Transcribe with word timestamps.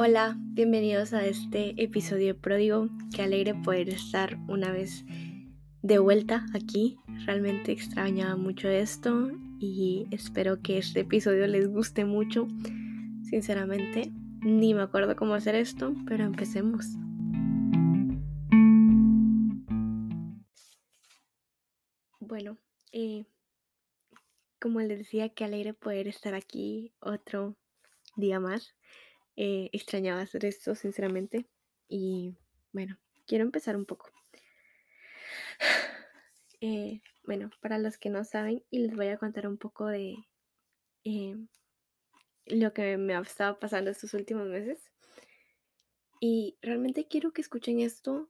Hola, 0.00 0.36
bienvenidos 0.38 1.12
a 1.12 1.26
este 1.26 1.74
episodio 1.82 2.40
pródigo. 2.40 2.88
Qué 3.12 3.22
alegre 3.22 3.56
poder 3.56 3.88
estar 3.88 4.38
una 4.46 4.70
vez 4.70 5.04
de 5.82 5.98
vuelta 5.98 6.46
aquí. 6.54 7.00
Realmente 7.26 7.72
extrañaba 7.72 8.36
mucho 8.36 8.68
esto 8.68 9.32
y 9.58 10.06
espero 10.12 10.62
que 10.62 10.78
este 10.78 11.00
episodio 11.00 11.48
les 11.48 11.66
guste 11.66 12.04
mucho. 12.04 12.46
Sinceramente, 13.28 14.12
ni 14.40 14.72
me 14.72 14.82
acuerdo 14.82 15.16
cómo 15.16 15.34
hacer 15.34 15.56
esto, 15.56 15.92
pero 16.06 16.22
empecemos. 16.22 16.86
Bueno, 22.20 22.56
eh, 22.92 23.24
como 24.60 24.80
les 24.80 24.98
decía, 24.98 25.30
qué 25.30 25.42
alegre 25.42 25.74
poder 25.74 26.06
estar 26.06 26.36
aquí 26.36 26.92
otro 27.00 27.56
día 28.14 28.38
más. 28.38 28.77
Eh, 29.40 29.70
extrañaba 29.72 30.20
hacer 30.20 30.44
esto, 30.44 30.74
sinceramente. 30.74 31.46
Y 31.88 32.34
bueno, 32.72 32.98
quiero 33.24 33.44
empezar 33.44 33.76
un 33.76 33.86
poco. 33.86 34.10
Eh, 36.60 37.02
bueno, 37.22 37.52
para 37.60 37.78
los 37.78 37.98
que 37.98 38.10
no 38.10 38.24
saben, 38.24 38.64
y 38.68 38.80
les 38.80 38.96
voy 38.96 39.06
a 39.06 39.16
contar 39.16 39.46
un 39.46 39.58
poco 39.58 39.86
de 39.86 40.16
eh, 41.04 41.36
lo 42.46 42.72
que 42.72 42.96
me 42.96 43.14
ha 43.14 43.20
estado 43.20 43.60
pasando 43.60 43.92
estos 43.92 44.12
últimos 44.12 44.48
meses. 44.48 44.90
Y 46.18 46.58
realmente 46.60 47.06
quiero 47.06 47.32
que 47.32 47.42
escuchen 47.42 47.78
esto 47.78 48.28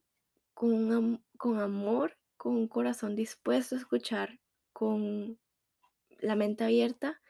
con, 0.52 1.24
con 1.38 1.58
amor, 1.58 2.18
con 2.36 2.54
un 2.54 2.68
corazón 2.68 3.16
dispuesto 3.16 3.76
a 3.76 3.78
escuchar, 3.78 4.40
con 4.74 5.38
la 6.18 6.36
mente 6.36 6.64
abierta 6.64 7.22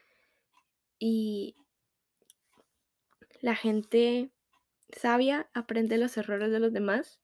y 0.98 1.54
la 3.40 3.54
gente 3.54 4.30
sabia 4.96 5.48
aprende 5.54 5.98
los 5.98 6.16
errores 6.16 6.50
de 6.50 6.60
los 6.60 6.72
demás 6.72 7.20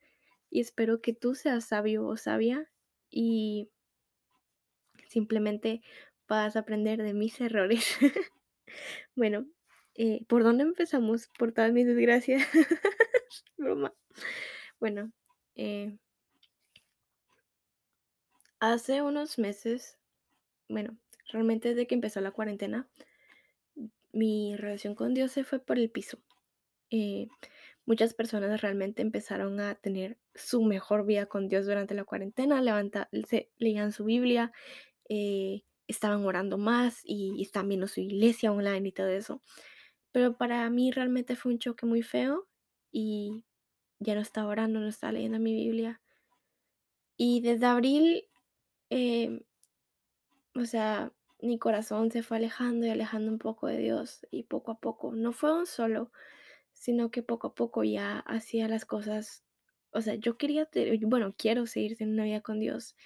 y 0.50 0.60
espero 0.60 1.00
que 1.00 1.12
tú 1.12 1.34
seas 1.34 1.64
sabio 1.64 2.06
o 2.06 2.16
sabia 2.16 2.70
y 3.10 3.70
simplemente 5.08 5.82
vas 6.28 6.56
a 6.56 6.60
aprender 6.60 7.02
de 7.02 7.14
mis 7.14 7.40
errores. 7.40 7.96
bueno, 9.16 9.46
eh, 9.94 10.24
¿por 10.26 10.42
dónde 10.42 10.64
empezamos? 10.64 11.28
Por 11.38 11.52
todas 11.52 11.72
mis 11.72 11.86
desgracias. 11.86 12.46
Broma. 13.56 13.94
Bueno, 14.80 15.12
eh, 15.54 15.96
hace 18.60 19.02
unos 19.02 19.38
meses, 19.38 19.98
bueno, 20.68 20.96
realmente 21.30 21.70
desde 21.70 21.86
que 21.86 21.94
empezó 21.94 22.20
la 22.20 22.32
cuarentena, 22.32 22.88
mi 24.14 24.56
relación 24.56 24.94
con 24.94 25.14
Dios 25.14 25.32
se 25.32 25.44
fue 25.44 25.58
por 25.58 25.78
el 25.78 25.90
piso. 25.90 26.18
Eh, 26.90 27.28
muchas 27.86 28.14
personas 28.14 28.62
realmente 28.62 29.02
empezaron 29.02 29.60
a 29.60 29.74
tener 29.74 30.18
su 30.34 30.62
mejor 30.62 31.04
vida 31.06 31.26
con 31.26 31.48
Dios 31.48 31.66
durante 31.66 31.94
la 31.94 32.04
cuarentena, 32.04 32.62
levanta, 32.62 33.08
leían 33.58 33.92
su 33.92 34.04
Biblia, 34.04 34.52
eh, 35.08 35.62
estaban 35.86 36.24
orando 36.24 36.58
más 36.58 37.00
y, 37.04 37.42
están 37.42 37.68
viendo 37.68 37.88
su 37.88 38.00
iglesia 38.00 38.52
online 38.52 38.88
y 38.88 38.92
todo 38.92 39.08
eso. 39.08 39.42
Pero 40.12 40.36
para 40.36 40.68
mí 40.70 40.90
realmente 40.92 41.36
fue 41.36 41.52
un 41.52 41.58
choque 41.58 41.86
muy 41.86 42.02
feo 42.02 42.48
y 42.92 43.44
ya 43.98 44.14
no 44.14 44.20
estaba 44.20 44.48
orando, 44.48 44.80
no 44.80 44.88
estaba 44.88 45.12
leyendo 45.12 45.38
mi 45.40 45.54
Biblia. 45.54 46.00
Y 47.16 47.40
desde 47.42 47.66
abril, 47.66 48.24
eh, 48.90 49.40
o 50.54 50.64
sea, 50.64 51.12
mi 51.45 51.59
corazón 51.59 52.11
se 52.11 52.23
fue 52.23 52.39
alejando 52.39 52.87
y 52.87 52.91
alejando 52.91 53.31
un 53.31 53.39
poco 53.39 53.67
de 53.67 53.78
Dios 53.78 54.27
y 54.31 54.45
poco 54.45 54.73
a 54.73 54.81
poco, 54.81 55.12
no 55.12 55.33
fue 55.33 55.53
un 55.56 55.67
solo, 55.67 56.11
sino 56.73 57.11
que 57.11 57.23
poco 57.23 57.48
a 57.48 57.55
poco 57.55 57.84
ya 57.84 58.20
hacía 58.20 58.69
las 58.69 58.84
cosas, 58.84 59.45
o 59.93 60.00
sea, 60.00 60.15
yo 60.16 60.37
quería, 60.38 60.69
bueno, 61.03 61.34
quiero 61.38 61.66
seguir 61.66 61.97
teniendo 61.97 62.22
una 62.22 62.31
vida 62.31 62.41
con 62.41 62.60
Dios 62.60 62.97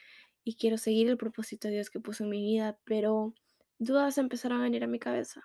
y 0.45 0.57
quiero 0.57 0.79
seguir 0.79 1.09
el 1.09 1.19
propósito 1.19 1.69
de 1.69 1.75
Dios 1.75 1.91
que 1.91 2.01
puso 2.01 2.25
en 2.25 2.31
mi 2.31 2.43
vida, 2.43 2.79
pero 2.85 3.35
dudas 3.79 4.19
empezaron 4.19 4.61
a 4.61 4.65
venir 4.65 4.85
a 4.85 4.89
mi 4.89 4.99
cabeza. 4.99 5.45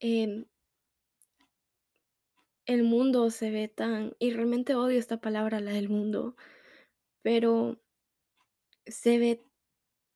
Em, 0.00 0.46
el 2.66 2.82
mundo 2.82 3.30
se 3.30 3.50
ve 3.50 3.68
tan, 3.68 4.14
y 4.18 4.32
realmente 4.32 4.74
odio 4.74 4.98
esta 4.98 5.20
palabra, 5.20 5.60
la 5.60 5.72
del 5.72 5.88
mundo, 5.88 6.36
pero 7.22 7.80
se 8.86 9.18
ve 9.18 9.44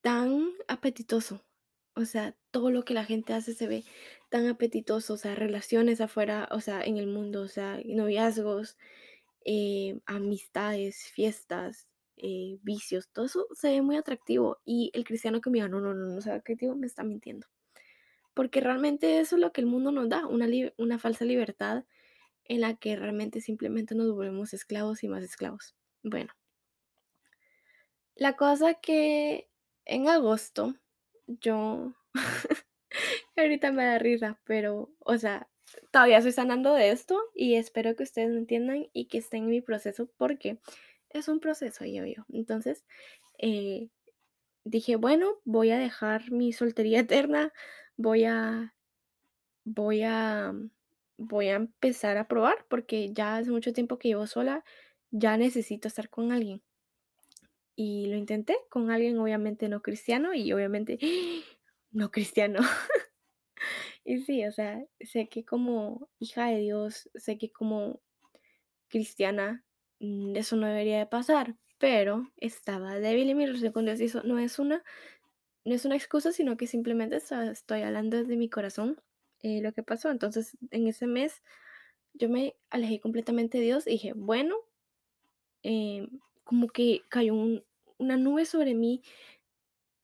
tan 0.06 0.52
apetitoso. 0.68 1.44
O 1.96 2.04
sea, 2.04 2.36
todo 2.52 2.70
lo 2.70 2.84
que 2.84 2.94
la 2.94 3.04
gente 3.04 3.32
hace 3.32 3.54
se 3.54 3.66
ve 3.66 3.82
tan 4.30 4.46
apetitoso, 4.46 5.14
o 5.14 5.16
sea, 5.16 5.34
relaciones 5.34 6.00
afuera, 6.00 6.48
o 6.52 6.60
sea, 6.60 6.80
en 6.84 6.96
el 6.96 7.08
mundo, 7.08 7.42
o 7.42 7.48
sea, 7.48 7.80
noviazgos, 7.84 8.78
eh, 9.44 9.98
amistades, 10.06 11.10
fiestas, 11.12 11.88
eh, 12.18 12.58
vicios, 12.62 13.08
todo 13.08 13.24
eso 13.24 13.48
se 13.52 13.70
ve 13.70 13.82
muy 13.82 13.96
atractivo. 13.96 14.58
Y 14.64 14.92
el 14.94 15.02
cristiano 15.02 15.40
que 15.40 15.50
me 15.50 15.56
diga, 15.58 15.68
no, 15.68 15.80
no, 15.80 15.92
no, 15.92 16.06
no 16.06 16.20
se 16.20 16.30
ve 16.30 16.36
atractivo, 16.36 16.76
me 16.76 16.86
está 16.86 17.02
mintiendo. 17.02 17.48
Porque 18.32 18.60
realmente 18.60 19.18
eso 19.18 19.34
es 19.34 19.42
lo 19.42 19.52
que 19.52 19.60
el 19.62 19.66
mundo 19.66 19.90
nos 19.90 20.08
da, 20.08 20.24
una, 20.28 20.46
una 20.76 21.00
falsa 21.00 21.24
libertad 21.24 21.84
en 22.44 22.60
la 22.60 22.76
que 22.76 22.94
realmente 22.94 23.40
simplemente 23.40 23.96
nos 23.96 24.14
volvemos 24.14 24.54
esclavos 24.54 25.02
y 25.02 25.08
más 25.08 25.24
esclavos. 25.24 25.74
Bueno, 26.04 26.32
la 28.14 28.36
cosa 28.36 28.74
que 28.74 29.50
en 29.86 30.08
agosto 30.08 30.74
yo, 31.26 31.94
ahorita 33.36 33.72
me 33.72 33.84
da 33.84 33.98
risa, 33.98 34.40
pero, 34.44 34.90
o 35.00 35.18
sea, 35.18 35.48
todavía 35.92 36.18
estoy 36.18 36.32
sanando 36.32 36.74
de 36.74 36.90
esto 36.90 37.20
y 37.34 37.54
espero 37.54 37.96
que 37.96 38.04
ustedes 38.04 38.30
me 38.30 38.38
entiendan 38.38 38.88
y 38.92 39.06
que 39.06 39.18
estén 39.18 39.44
en 39.44 39.50
mi 39.50 39.60
proceso 39.60 40.08
porque 40.16 40.60
es 41.10 41.28
un 41.28 41.40
proceso, 41.40 41.84
yo, 41.84 42.04
yo. 42.06 42.24
Entonces, 42.32 42.84
eh, 43.38 43.90
dije, 44.64 44.96
bueno, 44.96 45.40
voy 45.44 45.70
a 45.70 45.78
dejar 45.78 46.30
mi 46.32 46.52
soltería 46.52 47.00
eterna, 47.28 47.52
voy 47.96 48.24
a, 48.24 48.74
voy 49.64 50.02
a, 50.02 50.54
voy 51.18 51.48
a 51.48 51.56
empezar 51.56 52.18
a 52.18 52.28
probar 52.28 52.66
porque 52.68 53.12
ya 53.12 53.36
hace 53.38 53.50
mucho 53.50 53.72
tiempo 53.72 53.98
que 53.98 54.08
llevo 54.08 54.26
sola, 54.26 54.64
ya 55.10 55.36
necesito 55.36 55.88
estar 55.88 56.10
con 56.10 56.32
alguien. 56.32 56.62
Y 57.76 58.06
lo 58.06 58.16
intenté 58.16 58.56
con 58.70 58.90
alguien 58.90 59.18
obviamente 59.18 59.68
no 59.68 59.82
cristiano 59.82 60.34
y 60.34 60.52
obviamente 60.52 60.98
no 61.92 62.10
cristiano. 62.10 62.60
y 64.04 64.20
sí, 64.22 64.44
o 64.46 64.52
sea, 64.52 64.82
sé 65.00 65.28
que 65.28 65.44
como 65.44 66.08
hija 66.18 66.46
de 66.46 66.58
Dios, 66.60 67.10
sé 67.14 67.38
que 67.38 67.50
como 67.52 68.00
cristiana 68.88 69.64
mm, 70.00 70.36
eso 70.36 70.56
no 70.56 70.66
debería 70.66 70.98
de 70.98 71.06
pasar, 71.06 71.56
pero 71.78 72.32
estaba 72.38 72.98
débil 72.98 73.30
en 73.30 73.36
mi 73.36 73.46
relación 73.46 73.72
con 73.72 73.84
Dios 73.84 74.00
y 74.00 74.04
eso 74.04 74.22
no 74.24 74.38
es 74.38 74.58
una, 74.58 74.82
no 75.64 75.74
es 75.74 75.84
una 75.84 75.96
excusa, 75.96 76.32
sino 76.32 76.56
que 76.56 76.66
simplemente 76.66 77.16
estoy 77.16 77.82
hablando 77.82 78.16
desde 78.16 78.36
mi 78.36 78.48
corazón 78.48 79.00
eh, 79.42 79.60
lo 79.62 79.72
que 79.72 79.82
pasó. 79.82 80.10
Entonces, 80.10 80.56
en 80.70 80.86
ese 80.88 81.06
mes 81.06 81.42
yo 82.14 82.28
me 82.28 82.56
alejé 82.70 83.00
completamente 83.00 83.58
de 83.58 83.64
Dios 83.64 83.86
y 83.86 83.92
dije, 83.92 84.12
bueno, 84.14 84.56
eh, 85.62 86.08
como 86.44 86.68
que 86.68 87.02
cayó 87.08 87.34
una 87.98 88.16
nube 88.16 88.46
sobre 88.46 88.74
mí 88.74 89.02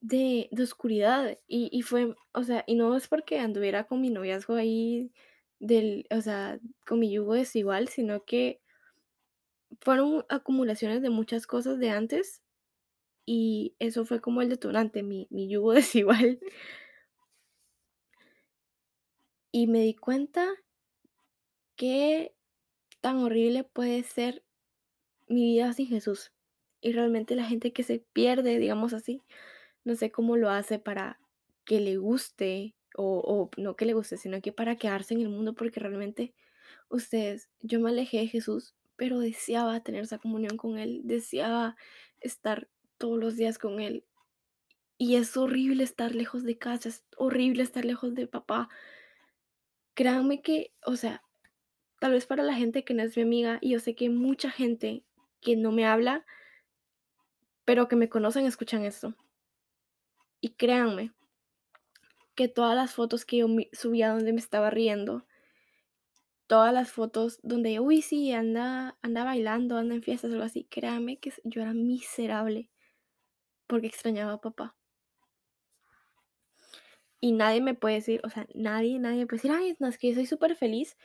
de, 0.01 0.49
oscuridad 0.61 1.39
y, 1.47 1.83
fue, 1.83 2.15
o 2.33 2.43
sea, 2.43 2.65
y 2.67 2.75
no 2.75 2.97
es 2.97 3.09
porque 3.09 3.39
anduviera 3.39 3.85
con 3.85 4.01
mi 4.01 4.11
noviazgo 4.11 4.55
ahí, 4.55 5.13
del, 5.61 6.07
o 6.11 6.21
sea, 6.21 6.61
con 6.87 6.99
mi 6.99 7.11
yugo 7.13 7.35
desigual, 7.35 7.89
sino 7.89 8.25
que 8.25 8.61
fueron 9.81 10.25
acumulaciones 10.29 11.03
de 11.03 11.11
muchas 11.11 11.47
cosas 11.47 11.79
de 11.79 11.91
antes 11.91 12.43
y 13.27 13.77
eso 13.79 14.05
fue 14.05 14.21
como 14.21 14.43
el 14.43 14.49
detonante, 14.49 15.03
mi, 15.03 15.29
mi 15.31 15.49
yugo 15.49 15.73
desigual. 15.73 16.41
Y 19.53 19.67
me 19.67 19.81
di 19.81 19.95
cuenta 19.95 20.49
que 21.77 22.35
tan 23.01 23.19
horrible 23.19 23.65
puede 23.65 24.03
ser 24.03 24.45
mi 25.29 25.45
vida 25.45 25.73
sin 25.73 25.89
Jesús. 25.89 26.32
Y 26.83 26.93
realmente 26.93 27.37
la 27.37 27.45
gente 27.45 27.73
que 27.73 27.85
se 27.85 28.01
pierde, 28.13 28.59
digamos 28.59 28.93
así, 28.93 29.23
no 29.85 29.95
sé 29.95 30.11
cómo 30.11 30.37
lo 30.37 30.51
hace 30.51 30.79
para 30.79 31.19
que 31.65 31.81
le 31.81 31.97
guste, 31.97 32.75
o, 32.97 33.51
no 33.57 33.77
que 33.77 33.87
le 33.87 33.95
guste, 33.95 34.17
sino 34.17 34.43
que 34.43 34.53
para 34.53 34.77
quedarse 34.77 35.15
en 35.15 35.21
el 35.21 35.29
mundo, 35.29 35.55
porque 35.55 35.81
realmente 35.81 36.35
ustedes, 36.89 37.49
yo 37.61 37.81
me 37.81 37.91
alejé 37.91 38.19
de 38.19 38.27
Jesús, 38.27 38.75
pero 38.97 39.21
deseaba 39.21 39.81
tener 39.81 40.03
esa 40.03 40.19
comunión 40.19 40.57
con 40.57 40.77
Él, 40.77 41.03
deseaba 41.05 41.77
estar 42.21 42.69
todos 42.99 43.19
los 43.19 43.37
días 43.37 43.59
con 43.59 43.81
Él. 43.81 44.05
Y 44.99 45.15
es 45.17 45.37
horrible 45.37 45.85
estar 45.85 46.15
lejos 46.15 46.43
de 46.43 46.59
casa, 46.59 46.89
es 46.89 47.05
horrible 47.17 47.63
estar 47.63 47.85
lejos 47.85 48.15
de 48.15 48.27
papá. 48.27 48.69
Créanme 49.95 50.43
que, 50.43 50.73
o 50.85 50.97
sea, 50.97 51.23
tal 52.01 52.13
vez 52.13 52.27
para 52.27 52.43
la 52.43 52.55
gente 52.55 52.85
que 52.85 52.95
no 52.95 53.05
es 53.05 53.17
mi 53.17 53.23
amiga, 53.23 53.59
y 53.61 53.71
yo 53.71 53.79
sé 53.79 53.95
que 53.95 54.11
mucha 54.11 54.51
gente 54.51 55.05
que 55.41 55.57
no 55.57 55.73
me 55.73 55.87
habla, 55.87 56.25
pero 57.65 57.89
que 57.89 57.97
me 57.97 58.09
conocen 58.09 58.47
escuchan 58.47 58.85
esto. 58.85 59.15
Y 60.41 60.55
créanme 60.55 61.13
que 62.35 62.49
todas 62.49 62.75
las 62.75 62.95
fotos 62.95 63.25
que 63.25 63.39
yo 63.39 63.47
subía 63.73 64.11
donde 64.11 64.33
me 64.33 64.41
estaba 64.41 64.71
riendo, 64.71 65.27
todas 66.47 66.73
las 66.73 66.91
fotos 66.91 67.39
donde, 67.43 67.81
uy, 67.81 68.03
sí, 68.03 68.33
anda, 68.33 68.99
anda 69.03 69.25
bailando, 69.25 69.77
anda 69.77 69.95
en 69.95 70.03
fiestas, 70.03 70.33
algo 70.33 70.45
así, 70.45 70.65
créame 70.65 71.19
que 71.19 71.33
yo 71.45 71.63
era 71.63 71.73
miserable 71.75 72.69
porque 73.67 73.87
extrañaba 73.87 74.35
a 74.35 74.41
papá. 74.41 74.77
Y 77.21 77.33
nadie 77.33 77.61
me 77.61 77.75
puede 77.75 77.95
decir, 77.97 78.21
o 78.25 78.31
sea, 78.31 78.47
nadie, 78.55 78.99
nadie 78.99 79.27
puede 79.27 79.41
decir, 79.41 79.53
ay, 79.53 79.77
no, 79.79 79.87
es 79.87 79.97
que 79.97 80.09
yo 80.09 80.15
soy 80.15 80.27
súper 80.27 80.57
feliz 80.57 80.97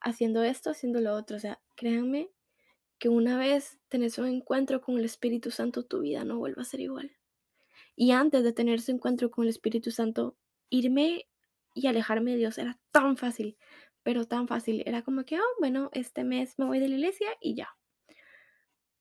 haciendo 0.00 0.44
esto, 0.44 0.70
haciendo 0.70 1.00
lo 1.00 1.14
otro. 1.14 1.36
O 1.36 1.40
sea, 1.40 1.60
créanme 1.74 2.30
que 2.98 3.08
una 3.08 3.38
vez 3.38 3.78
tenés 3.88 4.18
un 4.18 4.26
encuentro 4.26 4.80
con 4.80 4.98
el 4.98 5.04
Espíritu 5.04 5.50
Santo, 5.50 5.84
tu 5.84 6.00
vida 6.00 6.24
no 6.24 6.38
vuelve 6.38 6.62
a 6.62 6.64
ser 6.64 6.80
igual. 6.80 7.16
Y 7.96 8.12
antes 8.12 8.42
de 8.42 8.52
tener 8.52 8.76
ese 8.76 8.92
encuentro 8.92 9.30
con 9.30 9.44
el 9.44 9.50
Espíritu 9.50 9.90
Santo, 9.90 10.36
irme 10.70 11.28
y 11.74 11.86
alejarme 11.86 12.32
de 12.32 12.38
Dios 12.38 12.58
era 12.58 12.78
tan 12.90 13.16
fácil, 13.16 13.56
pero 14.02 14.24
tan 14.24 14.48
fácil. 14.48 14.82
Era 14.86 15.02
como 15.02 15.24
que, 15.24 15.38
oh, 15.38 15.54
bueno, 15.58 15.90
este 15.92 16.24
mes 16.24 16.58
me 16.58 16.64
voy 16.64 16.80
de 16.80 16.88
la 16.88 16.94
iglesia 16.94 17.28
y 17.40 17.54
ya. 17.54 17.68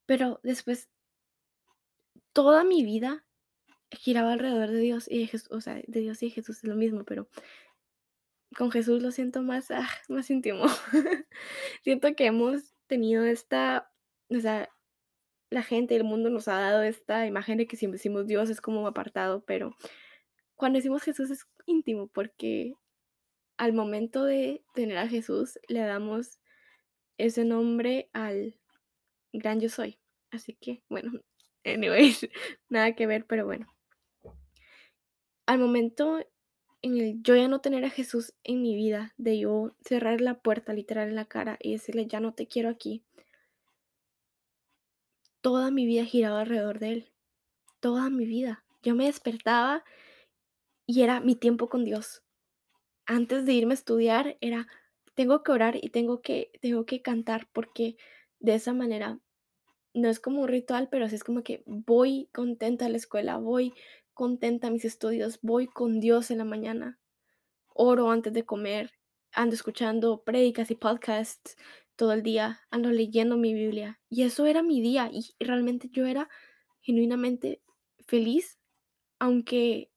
Pero 0.06 0.40
después, 0.44 0.90
toda 2.34 2.63
mi 2.63 2.84
vida 2.84 3.25
giraba 3.92 4.34
alrededor 4.34 4.72
de 4.72 4.80
Dios 4.80 5.10
y 5.10 5.19
de 5.19 5.28
Jesús, 5.28 5.51
o 5.51 5.62
sea, 5.62 5.81
de 5.88 6.00
Dios 6.00 6.22
y 6.24 6.28
de 6.28 6.31
Jesús 6.31 6.57
es 6.57 6.63
lo 6.63 6.75
mismo, 6.75 7.04
pero 7.04 7.28
con 8.56 8.72
Jesús 8.72 9.01
lo 9.01 9.12
siento 9.12 9.42
más, 9.42 9.72
ah, 9.72 9.90
más 10.10 10.30
íntimo. 10.30 10.66
siento 11.84 12.16
que 12.16 12.25
hemos 12.25 12.73
tenido 12.94 13.25
esta, 13.25 13.92
o 14.30 14.40
sea, 14.40 14.69
la 15.50 15.63
gente, 15.63 15.95
el 15.95 16.04
mundo 16.04 16.30
nos 16.30 16.48
ha 16.48 16.60
dado 16.60 16.84
esta 16.84 17.25
imagen 17.25 17.57
de 17.57 17.66
que 17.66 17.75
si 17.75 17.88
decimos 17.88 18.28
Dios 18.28 18.51
es 18.51 18.62
como 18.62 18.86
apartado, 18.86 19.44
pero 19.45 19.75
cuando 20.54 20.78
decimos 20.78 21.01
Jesús 21.01 21.31
es 21.31 21.48
íntimo 21.66 22.06
porque 22.06 22.75
al 23.57 23.74
momento 23.74 24.25
de 24.25 24.63
tener 24.75 25.00
a 25.00 25.07
Jesús 25.07 25.57
le 25.68 25.80
damos 25.80 26.40
ese 27.18 27.45
nombre 27.45 28.12
al 28.13 28.60
gran 29.31 29.60
yo 29.60 29.69
soy. 29.69 30.00
Así 30.30 30.54
que, 30.54 30.84
bueno, 30.88 31.19
anyways, 31.66 32.30
nada 32.69 32.94
que 32.94 33.07
ver, 33.07 33.25
pero 33.25 33.44
bueno. 33.48 33.66
Al 35.48 35.57
momento 35.57 36.24
en 36.83 36.97
el 37.00 37.24
yo 37.24 37.35
ya 37.35 37.47
no 37.47 37.62
tener 37.62 37.83
a 37.85 37.89
Jesús 37.89 38.33
en 38.44 38.62
mi 38.62 38.75
vida, 38.75 39.13
de 39.18 39.39
yo 39.39 39.75
cerrar 39.81 40.21
la 40.21 40.41
puerta 40.41 40.74
literal 40.74 41.09
en 41.09 41.15
la 41.15 41.25
cara 41.25 41.57
y 41.59 41.71
decirle, 41.71 42.06
ya 42.06 42.19
no 42.19 42.33
te 42.33 42.45
quiero 42.45 42.69
aquí, 42.69 43.03
toda 45.44 45.71
mi 45.71 45.85
vida 45.85 46.06
giraba 46.06 46.41
alrededor 46.41 46.80
de 46.80 46.91
Él. 46.94 47.12
Toda 47.81 48.09
mi 48.09 48.25
vida. 48.25 48.63
Yo 48.81 48.95
me 48.95 49.06
despertaba 49.06 49.83
y 50.88 51.01
era 51.01 51.19
mi 51.19 51.35
tiempo 51.35 51.69
con 51.69 51.83
Dios. 51.83 52.24
Antes 53.06 53.45
de 53.45 53.53
irme 53.53 53.74
a 53.74 53.75
estudiar 53.75 54.38
era, 54.39 54.68
tengo 55.15 55.44
que 55.44 55.51
orar 55.51 55.77
y 55.81 55.89
tengo 55.89 56.21
que, 56.21 56.51
tengo 56.62 56.85
que 56.85 57.01
cantar 57.01 57.50
porque 57.51 57.97
de 58.39 58.56
esa 58.56 58.74
manera 58.74 59.19
no 59.94 60.09
es 60.09 60.21
como 60.21 60.41
un 60.41 60.47
ritual, 60.47 60.88
pero 60.89 61.09
sí 61.09 61.15
es 61.15 61.25
como 61.25 61.44
que 61.44 61.62
voy 61.65 62.30
contenta 62.33 62.85
a 62.85 62.89
la 62.89 62.97
escuela, 62.97 63.38
voy 63.38 63.74
contenta 64.13 64.69
mis 64.69 64.86
estudios, 64.86 65.39
voy 65.42 65.68
con 65.68 66.00
Dios 66.00 66.31
en 66.31 66.39
la 66.39 66.45
mañana, 66.45 67.00
oro 67.68 68.12
antes 68.12 68.33
de 68.33 68.45
comer, 68.45 68.92
ando 69.31 69.56
escuchando 69.56 70.24
predicas 70.24 70.71
y 70.71 70.75
podcasts, 70.75 71.57
todo 71.95 72.13
el 72.13 72.24
día, 72.24 72.62
ando 72.69 72.92
leyendo 72.92 73.38
mi 73.38 73.54
Biblia. 73.54 74.00
Y 74.10 74.24
eso 74.24 74.45
era 74.45 74.63
mi 74.63 74.81
día 74.81 75.10
y 75.12 75.33
realmente 75.39 75.89
yo 75.92 76.06
era 76.06 76.30
genuinamente 76.81 77.62
feliz, 78.06 78.60
aunque 79.19 79.92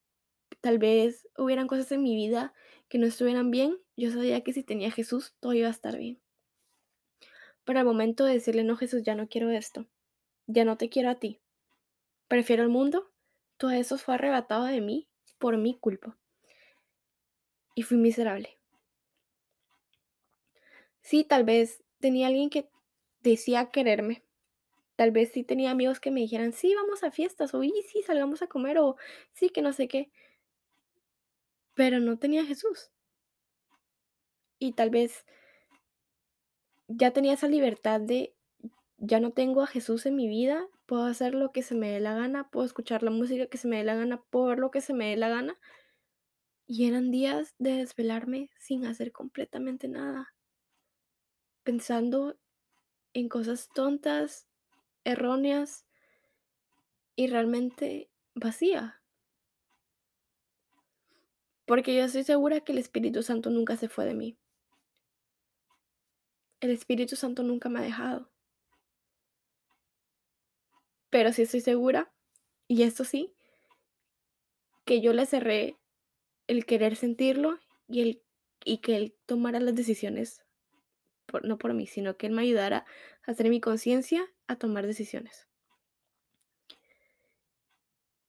tal 0.61 0.79
vez 0.79 1.29
hubieran 1.37 1.67
cosas 1.67 1.91
en 1.93 2.03
mi 2.03 2.15
vida 2.15 2.55
que 2.89 2.99
no 2.99 3.07
estuvieran 3.07 3.51
bien, 3.51 3.79
yo 3.97 4.11
sabía 4.11 4.43
que 4.43 4.53
si 4.53 4.63
tenía 4.63 4.91
Jesús, 4.91 5.35
todo 5.41 5.53
iba 5.55 5.69
a 5.69 5.73
estar 5.73 5.97
bien. 5.99 6.21
Pero 7.65 7.81
al 7.81 7.85
momento 7.85 8.25
de 8.25 8.35
decirle, 8.35 8.63
no 8.63 8.77
Jesús, 8.77 9.03
ya 9.03 9.17
no 9.17 9.29
quiero 9.29 9.51
esto, 9.51 9.87
ya 10.47 10.65
no 10.65 10.77
te 10.77 10.89
quiero 10.89 11.11
a 11.11 11.17
ti, 11.17 11.41
prefiero 12.29 12.63
el 12.63 12.69
mundo, 12.69 13.11
todo 13.57 13.71
eso 13.71 13.99
fue 13.99 14.15
arrebatado 14.15 14.65
de 14.65 14.81
mí 14.81 15.09
por 15.39 15.57
mi 15.57 15.79
culpa. 15.79 16.17
Y 17.75 17.83
fui 17.83 17.97
miserable. 17.97 18.59
Sí, 21.01 21.25
tal 21.25 21.45
vez 21.45 21.83
tenía 22.01 22.27
alguien 22.27 22.51
que 22.51 22.69
decía 23.21 23.71
quererme. 23.71 24.25
Tal 24.97 25.11
vez 25.11 25.31
sí 25.33 25.45
tenía 25.45 25.71
amigos 25.71 26.01
que 26.01 26.11
me 26.11 26.21
dijeran, 26.21 26.53
sí, 26.53 26.75
vamos 26.75 27.05
a 27.05 27.11
fiestas, 27.11 27.55
o 27.55 27.61
sí, 27.61 28.03
salgamos 28.07 28.43
a 28.43 28.47
comer, 28.47 28.79
o 28.79 28.97
sí, 29.35 29.51
que 29.51 29.63
no 29.63 29.73
sé 29.73 29.89
qué. 29.89 30.11
Pero 31.75 32.01
no 32.01 32.19
tenía 32.19 32.45
Jesús. 32.47 32.91
Y 34.59 34.73
tal 34.73 34.91
vez 34.91 35.27
ya 36.89 37.13
tenía 37.13 37.35
esa 37.35 37.49
libertad 37.49 38.01
de, 38.01 38.36
ya 38.99 39.21
no 39.21 39.33
tengo 39.33 39.63
a 39.63 39.67
Jesús 39.67 40.07
en 40.07 40.17
mi 40.17 40.29
vida, 40.29 40.67
puedo 40.87 41.05
hacer 41.05 41.35
lo 41.35 41.53
que 41.53 41.63
se 41.63 41.75
me 41.75 41.91
dé 41.91 42.01
la 42.01 42.15
gana, 42.15 42.51
puedo 42.51 42.67
escuchar 42.67 43.03
la 43.03 43.11
música 43.11 43.47
que 43.47 43.59
se 43.59 43.69
me 43.69 43.79
dé 43.79 43.85
la 43.85 43.95
gana, 43.95 44.23
puedo 44.31 44.47
ver 44.47 44.59
lo 44.59 44.71
que 44.71 44.81
se 44.81 44.95
me 44.95 45.11
dé 45.11 45.17
la 45.17 45.29
gana. 45.29 45.59
Y 46.67 46.87
eran 46.87 47.11
días 47.11 47.55
de 47.59 47.73
desvelarme 47.73 48.51
sin 48.59 48.87
hacer 48.87 49.13
completamente 49.13 49.89
nada 49.89 50.37
pensando 51.67 52.39
en 53.13 53.29
cosas 53.29 53.69
tontas, 53.75 54.47
erróneas 55.03 55.85
y 57.17 57.27
realmente 57.27 58.09
vacía. 58.37 59.03
Porque 61.67 61.97
yo 61.97 62.05
estoy 62.05 62.23
segura 62.23 62.61
que 62.61 62.71
el 62.71 62.79
Espíritu 62.79 63.25
Santo 63.25 63.51
nunca 63.51 63.77
se 63.77 63.89
fue 63.89 64.05
de 64.05 64.15
mí. 64.15 64.39
El 66.61 66.71
Espíritu 66.71 67.17
Santo 67.17 67.43
nunca 67.43 67.69
me 67.69 67.81
ha 67.81 67.83
dejado. 67.83 68.31
Pero 71.11 71.33
sí 71.33 71.43
estoy 71.43 71.61
segura, 71.61 72.13
y 72.69 72.83
esto 72.83 73.05
sí, 73.05 73.33
que 74.85 75.01
yo 75.01 75.13
le 75.13 75.27
cerré 75.27 75.77
el 76.47 76.65
querer 76.67 76.97
sentirlo 76.97 77.59
y, 77.89 78.03
el, 78.03 78.23
y 78.65 78.79
que 78.79 78.97
él 78.97 79.15
tomara 79.27 79.61
las 79.61 79.75
decisiones 79.75 80.47
no 81.43 81.59
por 81.59 81.75
mí, 81.75 81.87
sino 81.87 82.17
que 82.17 82.27
Él 82.27 82.33
me 82.33 82.43
ayudara 82.43 82.85
a 83.27 83.31
hacer 83.31 83.49
mi 83.49 83.61
conciencia 83.61 84.27
a 84.47 84.57
tomar 84.57 84.87
decisiones. 84.87 85.49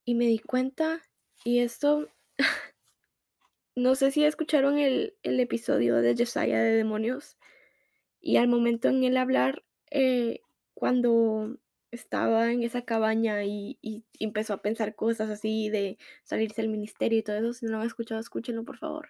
Y 0.05 0.15
me 0.15 0.25
di 0.25 0.39
cuenta, 0.39 1.01
y 1.43 1.59
esto, 1.59 2.07
no 3.75 3.95
sé 3.95 4.11
si 4.11 4.23
escucharon 4.23 4.77
el, 4.77 5.15
episodio 5.23 5.97
de 5.97 6.15
Josiah 6.17 6.61
de 6.61 6.75
Demonios, 6.75 7.37
y 8.21 8.37
al 8.37 8.47
momento 8.47 8.87
en 8.87 9.03
el 9.03 9.17
hablar, 9.17 9.63
eh, 9.91 10.41
cuando 10.73 11.57
estaba 11.91 12.51
en 12.51 12.63
esa 12.63 12.83
cabaña 12.83 13.43
y, 13.43 13.77
y, 13.81 14.05
empezó 14.19 14.53
a 14.53 14.61
pensar 14.61 14.95
cosas 14.95 15.29
así 15.29 15.69
de 15.69 15.97
salirse 16.23 16.61
del 16.61 16.71
ministerio 16.71 17.19
y 17.19 17.23
todo 17.23 17.37
eso, 17.37 17.53
si 17.53 17.65
no 17.65 17.73
lo 17.73 17.77
han 17.79 17.87
escuchado, 17.87 18.19
escúchenlo 18.19 18.63
por 18.63 18.77
favor. 18.77 19.09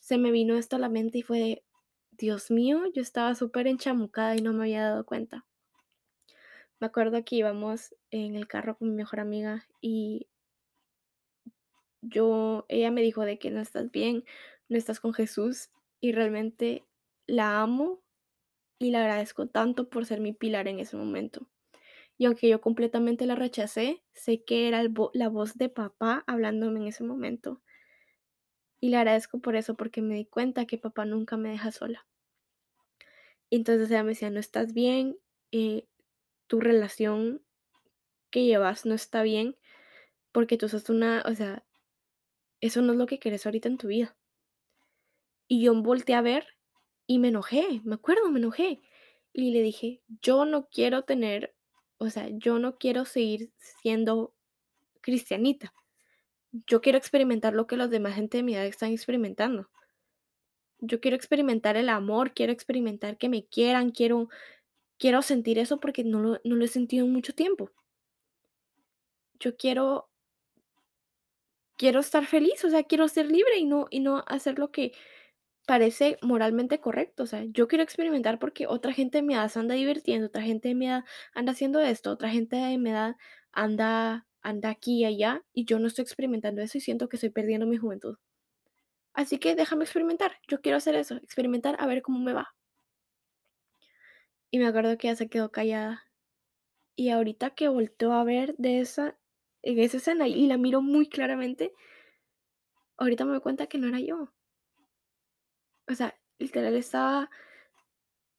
Se 0.00 0.18
me 0.18 0.30
vino 0.30 0.56
esto 0.56 0.76
a 0.76 0.78
la 0.78 0.88
mente 0.88 1.18
y 1.18 1.22
fue 1.22 1.38
de, 1.38 1.64
Dios 2.12 2.50
mío, 2.50 2.82
yo 2.94 3.02
estaba 3.02 3.34
súper 3.34 3.66
enchamucada 3.66 4.36
y 4.36 4.42
no 4.42 4.52
me 4.52 4.64
había 4.64 4.82
dado 4.82 5.06
cuenta. 5.06 5.46
Me 6.78 6.86
acuerdo 6.86 7.24
que 7.24 7.36
íbamos 7.36 7.94
en 8.10 8.36
el 8.36 8.46
carro 8.46 8.76
con 8.76 8.90
mi 8.90 8.94
mejor 8.94 9.20
amiga 9.20 9.66
y 9.80 10.28
yo, 12.02 12.64
ella 12.68 12.90
me 12.90 13.02
dijo 13.02 13.24
de 13.24 13.38
que 13.38 13.50
no 13.50 13.60
estás 13.60 13.90
bien, 13.90 14.24
no 14.68 14.76
estás 14.76 15.00
con 15.00 15.12
Jesús 15.12 15.70
y 16.00 16.12
realmente 16.12 16.84
la 17.26 17.60
amo 17.60 18.02
y 18.78 18.90
le 18.90 18.98
agradezco 18.98 19.46
tanto 19.46 19.90
por 19.90 20.06
ser 20.06 20.20
mi 20.20 20.32
pilar 20.32 20.68
en 20.68 20.80
ese 20.80 20.96
momento. 20.96 21.46
Y 22.20 22.26
aunque 22.26 22.50
yo 22.50 22.60
completamente 22.60 23.24
la 23.24 23.34
rechacé, 23.34 24.02
sé 24.12 24.44
que 24.44 24.68
era 24.68 24.82
la 25.14 25.28
voz 25.30 25.56
de 25.56 25.70
papá 25.70 26.22
hablándome 26.26 26.80
en 26.80 26.88
ese 26.88 27.02
momento. 27.02 27.62
Y 28.78 28.90
le 28.90 28.98
agradezco 28.98 29.38
por 29.38 29.56
eso, 29.56 29.74
porque 29.74 30.02
me 30.02 30.16
di 30.16 30.26
cuenta 30.26 30.66
que 30.66 30.76
papá 30.76 31.06
nunca 31.06 31.38
me 31.38 31.48
deja 31.48 31.72
sola. 31.72 32.06
Y 33.48 33.56
entonces 33.56 33.90
ella 33.90 34.02
me 34.02 34.10
decía, 34.10 34.28
no 34.28 34.38
estás 34.38 34.74
bien, 34.74 35.16
eh, 35.50 35.86
tu 36.46 36.60
relación 36.60 37.40
que 38.28 38.44
llevas 38.44 38.84
no 38.84 38.92
está 38.92 39.22
bien, 39.22 39.56
porque 40.30 40.58
tú 40.58 40.68
sos 40.68 40.90
una, 40.90 41.24
o 41.26 41.34
sea, 41.34 41.64
eso 42.60 42.82
no 42.82 42.92
es 42.92 42.98
lo 42.98 43.06
que 43.06 43.18
quieres 43.18 43.46
ahorita 43.46 43.68
en 43.68 43.78
tu 43.78 43.88
vida. 43.88 44.14
Y 45.48 45.62
yo 45.62 45.74
volteé 45.82 46.16
a 46.16 46.20
ver 46.20 46.48
y 47.06 47.18
me 47.18 47.28
enojé, 47.28 47.80
me 47.82 47.94
acuerdo, 47.94 48.30
me 48.30 48.40
enojé. 48.40 48.82
Y 49.32 49.52
le 49.52 49.62
dije, 49.62 50.02
yo 50.20 50.44
no 50.44 50.68
quiero 50.68 51.04
tener, 51.04 51.54
o 52.00 52.08
sea, 52.08 52.28
yo 52.30 52.58
no 52.58 52.78
quiero 52.78 53.04
seguir 53.04 53.52
siendo 53.82 54.32
cristianita. 55.02 55.74
Yo 56.66 56.80
quiero 56.80 56.96
experimentar 56.96 57.52
lo 57.52 57.66
que 57.66 57.76
los 57.76 57.90
demás 57.90 58.14
gente 58.14 58.38
de 58.38 58.42
mi 58.42 58.54
edad 58.54 58.64
están 58.64 58.90
experimentando. 58.92 59.68
Yo 60.78 60.98
quiero 61.00 61.14
experimentar 61.14 61.76
el 61.76 61.90
amor, 61.90 62.32
quiero 62.32 62.52
experimentar 62.54 63.18
que 63.18 63.28
me 63.28 63.44
quieran, 63.44 63.90
quiero, 63.90 64.30
quiero 64.98 65.20
sentir 65.20 65.58
eso 65.58 65.78
porque 65.78 66.02
no 66.02 66.20
lo, 66.20 66.40
no 66.42 66.56
lo 66.56 66.64
he 66.64 66.68
sentido 66.68 67.04
en 67.04 67.12
mucho 67.12 67.34
tiempo. 67.34 67.70
Yo 69.38 69.58
quiero, 69.58 70.08
quiero 71.76 72.00
estar 72.00 72.24
feliz, 72.24 72.64
o 72.64 72.70
sea, 72.70 72.82
quiero 72.84 73.08
ser 73.08 73.26
libre 73.26 73.58
y 73.58 73.66
no, 73.66 73.88
y 73.90 74.00
no 74.00 74.24
hacer 74.26 74.58
lo 74.58 74.72
que, 74.72 74.92
parece 75.66 76.18
moralmente 76.22 76.80
correcto. 76.80 77.24
O 77.24 77.26
sea, 77.26 77.44
yo 77.44 77.68
quiero 77.68 77.84
experimentar 77.84 78.38
porque 78.38 78.66
otra 78.66 78.92
gente 78.92 79.18
de 79.18 79.22
mi 79.22 79.34
edad 79.34 79.48
se 79.48 79.58
anda 79.58 79.74
divirtiendo, 79.74 80.26
otra 80.28 80.42
gente 80.42 80.68
de 80.68 80.74
mi 80.74 80.86
edad 80.88 81.04
anda 81.34 81.52
haciendo 81.52 81.80
esto, 81.80 82.10
otra 82.10 82.30
gente 82.30 82.56
de 82.56 82.78
mi 82.78 82.90
edad 82.90 83.16
anda, 83.52 84.26
anda 84.42 84.70
aquí 84.70 85.00
y 85.00 85.04
allá 85.04 85.44
y 85.52 85.64
yo 85.64 85.78
no 85.78 85.86
estoy 85.88 86.02
experimentando 86.02 86.62
eso 86.62 86.78
y 86.78 86.80
siento 86.80 87.08
que 87.08 87.16
estoy 87.16 87.30
perdiendo 87.30 87.66
mi 87.66 87.76
juventud. 87.76 88.16
Así 89.12 89.38
que 89.38 89.54
déjame 89.54 89.84
experimentar. 89.84 90.38
Yo 90.48 90.60
quiero 90.60 90.78
hacer 90.78 90.94
eso, 90.94 91.16
experimentar 91.16 91.76
a 91.78 91.86
ver 91.86 92.02
cómo 92.02 92.20
me 92.20 92.32
va. 92.32 92.54
Y 94.50 94.58
me 94.58 94.66
acuerdo 94.66 94.96
que 94.98 95.08
ella 95.08 95.16
se 95.16 95.28
quedó 95.28 95.50
callada. 95.52 96.04
Y 96.96 97.10
ahorita 97.10 97.50
que 97.50 97.68
volteó 97.68 98.12
a 98.12 98.24
ver 98.24 98.54
de 98.58 98.80
esa, 98.80 99.16
en 99.62 99.78
esa 99.78 99.98
escena 99.98 100.28
y 100.28 100.46
la 100.46 100.58
miro 100.58 100.82
muy 100.82 101.08
claramente, 101.08 101.72
ahorita 102.98 103.24
me 103.24 103.32
doy 103.32 103.40
cuenta 103.40 103.66
que 103.66 103.78
no 103.78 103.88
era 103.88 104.00
yo. 104.00 104.32
O 105.90 105.94
sea, 105.94 106.16
literal 106.38 106.76
estaba, 106.76 107.30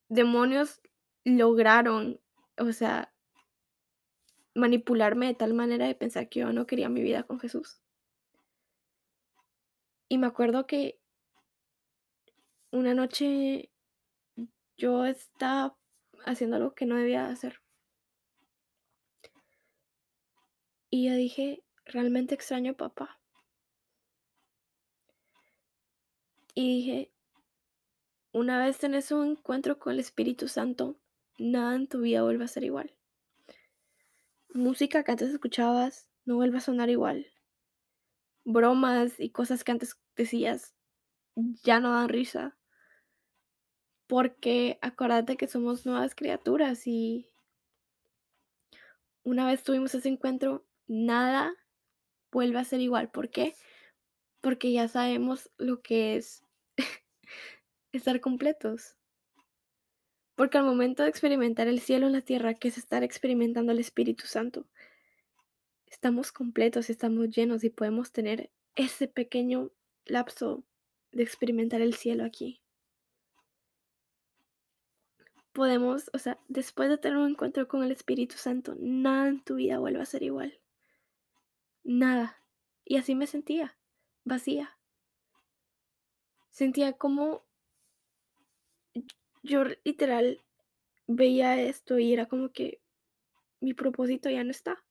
demonios 0.08 0.81
lograron, 1.25 2.22
o 2.58 2.72
sea, 2.72 3.13
manipularme 4.55 5.27
de 5.27 5.34
tal 5.36 5.53
manera 5.53 5.86
de 5.86 5.96
pensar 5.96 6.29
que 6.29 6.39
yo 6.39 6.53
no 6.53 6.65
quería 6.65 6.88
mi 6.88 7.01
vida 7.01 7.24
con 7.24 7.39
Jesús. 7.41 7.81
Y 10.08 10.17
me 10.17 10.27
acuerdo 10.27 10.65
que 10.65 10.98
una 12.72 12.93
noche 12.93 13.70
yo 14.77 15.05
estaba 15.05 15.77
haciendo 16.25 16.55
algo 16.55 16.74
que 16.74 16.86
no 16.86 16.96
debía 16.96 17.27
hacer. 17.27 17.62
Y 20.89 21.10
yo 21.10 21.15
dije, 21.15 21.63
realmente 21.86 22.34
extraño 22.34 22.75
papá. 22.75 23.20
Y 26.53 26.77
dije, 26.77 27.11
una 28.34 28.64
vez 28.64 28.78
tenés 28.78 29.12
un 29.12 29.32
encuentro 29.32 29.78
con 29.78 29.94
el 29.94 30.00
Espíritu 30.00 30.48
Santo, 30.48 30.98
nada 31.38 31.76
en 31.76 31.88
tu 31.88 32.02
vida 32.02 32.24
vuelve 32.24 32.46
a 32.46 32.48
ser 32.48 32.64
igual. 32.64 32.94
Música 34.54 35.04
que 35.04 35.12
antes 35.12 35.30
escuchabas 35.30 36.08
no 36.26 36.36
vuelve 36.36 36.58
a 36.58 36.62
sonar 36.62 36.90
igual. 36.90 37.28
Bromas 38.44 39.20
y 39.20 39.30
cosas 39.30 39.64
que 39.64 39.72
antes 39.72 39.98
decías 40.16 40.76
ya 41.36 41.80
no 41.80 41.92
dan 41.92 42.10
risa. 42.10 42.58
Porque 44.08 44.78
acuérdate 44.82 45.38
que 45.38 45.48
somos 45.48 45.86
nuevas 45.86 46.16
criaturas 46.16 46.86
y 46.86 47.30
una 49.24 49.46
vez 49.46 49.64
tuvimos 49.64 49.94
ese 49.94 50.10
encuentro, 50.10 50.66
nada 50.88 51.54
vuelve 52.32 52.60
a 52.60 52.66
ser 52.66 52.82
igual. 52.82 53.10
¿Por 53.10 53.30
qué? 53.30 53.56
Porque 54.42 54.72
ya 54.72 54.88
sabemos 54.88 55.52
lo 55.58 55.82
que 55.82 56.16
es 56.16 56.44
estar 57.91 58.19
completos. 58.19 58.95
Porque 60.36 60.57
al 60.57 60.65
momento 60.65 61.03
de 61.03 61.10
experimentar 61.10 61.67
el 61.67 61.79
cielo 61.79 62.07
en 62.07 62.13
la 62.13 62.21
tierra, 62.21 62.53
que 62.53 62.69
es 62.69 62.77
estar 62.77 63.03
experimentando 63.03 63.71
el 63.71 63.79
Espíritu 63.79 64.25
Santo, 64.25 64.65
estamos 65.88 66.31
completos, 66.31 66.89
estamos 66.89 67.29
llenos 67.29 67.63
y 67.63 67.69
podemos 67.69 68.12
tener 68.12 68.50
ese 68.75 69.07
pequeño 69.07 69.71
lapso 70.05 70.63
de 71.12 71.24
experimentar 71.24 71.81
el 71.81 71.93
cielo 71.93 72.24
aquí. 72.25 72.62
Podemos, 75.51 76.10
o 76.13 76.17
sea, 76.17 76.39
después 76.48 76.89
de 76.89 76.98
tener 76.98 77.17
un 77.17 77.31
encuentro 77.31 77.67
con 77.67 77.83
el 77.83 77.91
Espíritu 77.91 78.38
Santo, 78.38 78.75
nada 78.79 79.27
en 79.27 79.43
tu 79.43 79.55
vida 79.55 79.79
vuelve 79.79 80.01
a 80.01 80.05
ser 80.05 80.24
igual. 80.24 80.60
Nada. 81.83 82.41
Y 82.86 82.98
así 82.98 83.15
me 83.15 83.27
sentía, 83.27 83.77
vacía. 84.24 84.77
Sentía 86.51 86.93
como 86.93 87.43
yo 89.43 89.63
literal 89.83 90.41
veía 91.07 91.60
esto 91.60 92.00
y 92.00 92.13
era 92.13 92.27
como 92.27 92.51
que 92.51 92.81
mi 93.60 93.74
propósito 93.74 94.29
ya 94.29 94.43
no 94.43 94.51
está. 94.51 94.83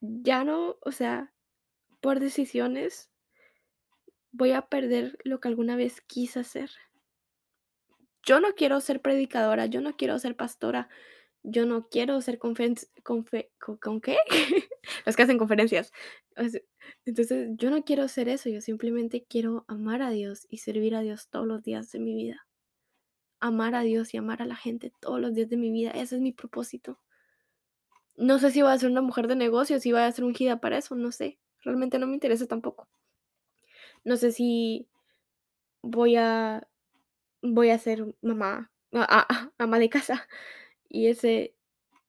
Ya 0.00 0.44
no, 0.44 0.76
o 0.80 0.92
sea, 0.92 1.32
por 2.00 2.20
decisiones 2.20 3.10
voy 4.32 4.52
a 4.52 4.62
perder 4.62 5.18
lo 5.24 5.40
que 5.40 5.48
alguna 5.48 5.76
vez 5.76 6.00
quise 6.02 6.40
hacer. 6.40 6.70
Yo 8.22 8.40
no 8.40 8.54
quiero 8.54 8.80
ser 8.80 9.00
predicadora, 9.00 9.66
yo 9.66 9.80
no 9.80 9.96
quiero 9.96 10.18
ser 10.18 10.36
pastora, 10.36 10.88
yo 11.42 11.66
no 11.66 11.88
quiero 11.88 12.20
ser 12.20 12.38
confen 12.38 12.74
confe 13.02 13.50
¿con 13.58 14.00
qué? 14.00 14.18
Los 15.06 15.16
que 15.16 15.22
hacen 15.22 15.38
conferencias. 15.38 15.92
Entonces, 17.04 17.48
yo 17.56 17.70
no 17.70 17.84
quiero 17.84 18.08
ser 18.08 18.28
eso, 18.28 18.48
yo 18.48 18.60
simplemente 18.60 19.24
quiero 19.28 19.64
amar 19.68 20.02
a 20.02 20.10
Dios 20.10 20.46
y 20.48 20.58
servir 20.58 20.94
a 20.94 21.00
Dios 21.00 21.28
todos 21.28 21.46
los 21.46 21.62
días 21.62 21.90
de 21.92 21.98
mi 21.98 22.14
vida. 22.14 22.46
Amar 23.40 23.74
a 23.74 23.82
Dios 23.82 24.14
y 24.14 24.16
amar 24.16 24.42
a 24.42 24.46
la 24.46 24.56
gente 24.56 24.92
todos 25.00 25.20
los 25.20 25.34
días 25.34 25.48
de 25.48 25.56
mi 25.56 25.70
vida, 25.70 25.90
ese 25.90 26.16
es 26.16 26.20
mi 26.22 26.32
propósito. 26.32 27.00
No 28.16 28.38
sé 28.38 28.50
si 28.50 28.62
voy 28.62 28.72
a 28.72 28.78
ser 28.78 28.90
una 28.90 29.02
mujer 29.02 29.28
de 29.28 29.36
negocios, 29.36 29.82
si 29.82 29.92
voy 29.92 30.00
a 30.02 30.12
ser 30.12 30.24
ungida 30.24 30.60
para 30.60 30.78
eso, 30.78 30.96
no 30.96 31.12
sé. 31.12 31.38
Realmente 31.62 31.98
no 31.98 32.06
me 32.06 32.14
interesa 32.14 32.46
tampoco. 32.46 32.88
No 34.04 34.16
sé 34.16 34.32
si 34.32 34.88
voy 35.82 36.16
a 36.16 36.66
voy 37.42 37.70
a 37.70 37.78
ser 37.78 38.04
mamá, 38.20 38.72
ama 39.58 39.78
de 39.78 39.88
casa 39.88 40.28
y 40.88 41.06
ese 41.06 41.54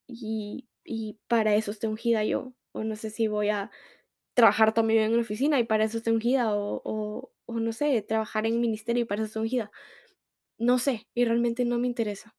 y, 0.07 0.67
y 0.83 1.19
para 1.27 1.55
eso 1.55 1.71
estoy 1.71 1.89
ungida 1.89 2.23
yo. 2.23 2.53
O 2.71 2.83
no 2.83 2.95
sé 2.95 3.09
si 3.09 3.27
voy 3.27 3.49
a 3.49 3.71
trabajar 4.39 4.73
también 4.73 5.01
en 5.03 5.15
la 5.15 5.21
oficina 5.21 5.59
y 5.59 5.65
para 5.65 5.83
eso 5.83 5.97
estoy 5.97 6.13
ungida. 6.13 6.55
O, 6.55 7.31
o, 7.45 7.59
no 7.59 7.73
sé, 7.73 8.01
trabajar 8.01 8.45
en 8.45 8.61
ministerio 8.61 9.03
y 9.03 9.05
para 9.05 9.21
eso 9.21 9.27
estoy 9.27 9.41
ungida. 9.43 9.71
No 10.57 10.79
sé, 10.79 11.07
y 11.13 11.25
realmente 11.25 11.65
no 11.65 11.77
me 11.77 11.87
interesa. 11.87 12.37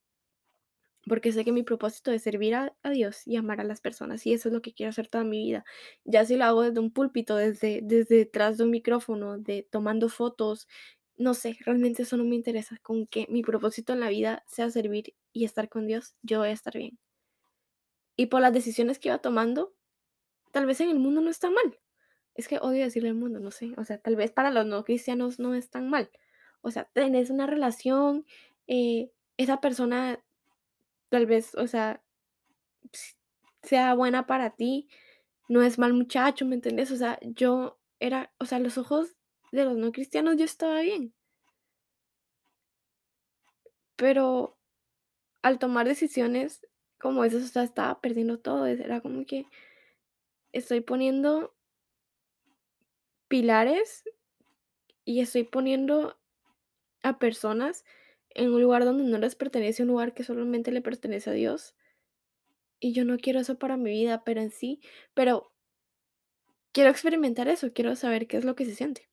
Porque 1.07 1.33
sé 1.33 1.45
que 1.45 1.53
mi 1.53 1.63
propósito 1.63 2.11
es 2.11 2.23
servir 2.23 2.55
a, 2.55 2.75
a, 2.83 2.91
Dios 2.91 3.27
y 3.27 3.37
amar 3.37 3.61
a 3.61 3.65
las 3.65 3.83
personas. 3.83 4.27
Y 4.27 4.33
eso 4.33 4.49
es 4.49 4.55
lo 4.55 4.63
que 4.63 4.73
quiero 4.73 4.91
hacer 4.91 5.09
toda 5.09 5.25
mi 5.25 5.45
vida. 5.45 5.65
Ya 6.05 6.25
si 6.25 6.37
lo 6.37 6.45
hago 6.45 6.63
desde 6.63 6.81
un 6.81 6.91
púlpito, 6.91 7.37
desde, 7.37 7.81
desde 7.83 8.17
detrás 8.17 8.57
de 8.57 8.65
un 8.65 8.71
micrófono, 8.71 9.37
de 9.37 9.69
tomando 9.71 10.09
fotos, 10.09 10.69
no 11.17 11.35
sé, 11.35 11.59
realmente 11.67 12.05
eso 12.05 12.17
no 12.17 12.25
me 12.25 12.37
interesa. 12.37 12.79
Con 12.83 13.07
que 13.07 13.27
mi 13.29 13.43
propósito 13.43 13.93
en 13.93 14.01
la 14.01 14.09
vida 14.09 14.43
sea 14.47 14.71
servir 14.71 15.15
y 15.35 15.45
estar 15.45 15.69
con 15.69 15.87
Dios, 15.87 16.15
yo 16.23 16.39
voy 16.39 16.49
a 16.49 16.53
estar 16.53 16.75
bien. 16.79 16.99
Y 18.17 18.27
por 18.27 18.41
las 18.41 18.55
decisiones 18.55 18.99
que 18.99 19.09
iba 19.09 19.19
tomando, 19.19 19.75
tal 20.53 20.67
vez 20.67 20.81
en 20.81 20.91
el 20.91 20.99
mundo 20.99 21.21
no 21.21 21.31
está 21.31 21.51
mal. 21.51 21.79
Es 22.41 22.49
que 22.49 22.59
odio 22.59 22.85
decirle 22.85 23.11
al 23.11 23.17
mundo, 23.17 23.39
no 23.39 23.51
sé. 23.51 23.75
O 23.77 23.85
sea, 23.85 23.99
tal 23.99 24.17
vez 24.17 24.31
para 24.31 24.51
los 24.51 24.65
no 24.65 24.83
cristianos 24.83 25.39
no 25.39 25.55
es 25.55 25.69
tan 25.69 25.91
mal. 25.91 26.11
O 26.63 26.71
sea, 26.71 26.85
tenés 26.95 27.29
una 27.29 27.47
relación, 27.47 28.25
eh, 28.67 29.11
esa 29.37 29.61
persona 29.61 30.19
tal 31.11 31.27
vez, 31.27 31.55
o 31.55 31.67
sea, 31.67 32.03
sea 33.63 33.93
buena 33.93 34.27
para 34.27 34.57
ti, 34.57 34.89
no 35.49 35.61
es 35.63 35.79
mal 35.79 35.93
muchacho, 35.93 36.47
¿me 36.47 36.55
entendés? 36.55 36.91
O 36.93 36.97
sea, 36.97 37.19
yo 37.23 37.79
era, 37.99 38.33
o 38.39 38.47
sea, 38.47 38.59
los 38.59 38.79
ojos 38.79 39.17
de 39.53 39.67
los 39.67 39.77
no 39.77 39.93
cristianos 39.93 40.39
yo 40.39 40.47
estaba 40.47 40.81
bien. 40.81 41.13
Pero 43.97 44.57
al 45.43 45.59
tomar 45.59 45.87
decisiones 45.87 46.67
como 46.99 47.23
esas, 47.25 47.45
o 47.45 47.49
sea, 47.49 47.65
estaba 47.65 48.01
perdiendo 48.01 48.39
todo. 48.39 48.65
Era 48.65 49.03
como 49.03 49.27
que 49.27 49.45
estoy 50.53 50.81
poniendo 50.81 51.55
pilares 53.31 54.03
y 55.05 55.21
estoy 55.21 55.45
poniendo 55.45 56.19
a 57.03 57.21
personas 57.21 57.85
en 58.31 58.53
un 58.53 58.61
lugar 58.61 58.85
donde 58.85 59.05
no 59.05 59.19
les 59.19 59.37
pertenece, 59.37 59.83
un 59.83 59.89
lugar 59.89 60.15
que 60.15 60.25
solamente 60.25 60.73
le 60.73 60.83
pertenece 60.83 61.31
a 61.31 61.35
Dios. 61.35 61.77
Y 62.81 62.93
yo 62.93 63.05
no 63.05 63.19
quiero 63.19 63.39
eso 63.39 63.57
para 63.57 63.77
mi 63.77 63.91
vida, 63.91 64.25
pero 64.25 64.41
en 64.41 64.51
sí, 64.51 64.81
pero 65.15 65.53
quiero 66.73 66.91
experimentar 66.91 67.47
eso, 67.47 67.73
quiero 67.73 67.95
saber 67.95 68.27
qué 68.27 68.37
es 68.37 68.45
lo 68.45 68.57
que 68.57 68.65
se 68.65 68.75
siente. 68.75 69.09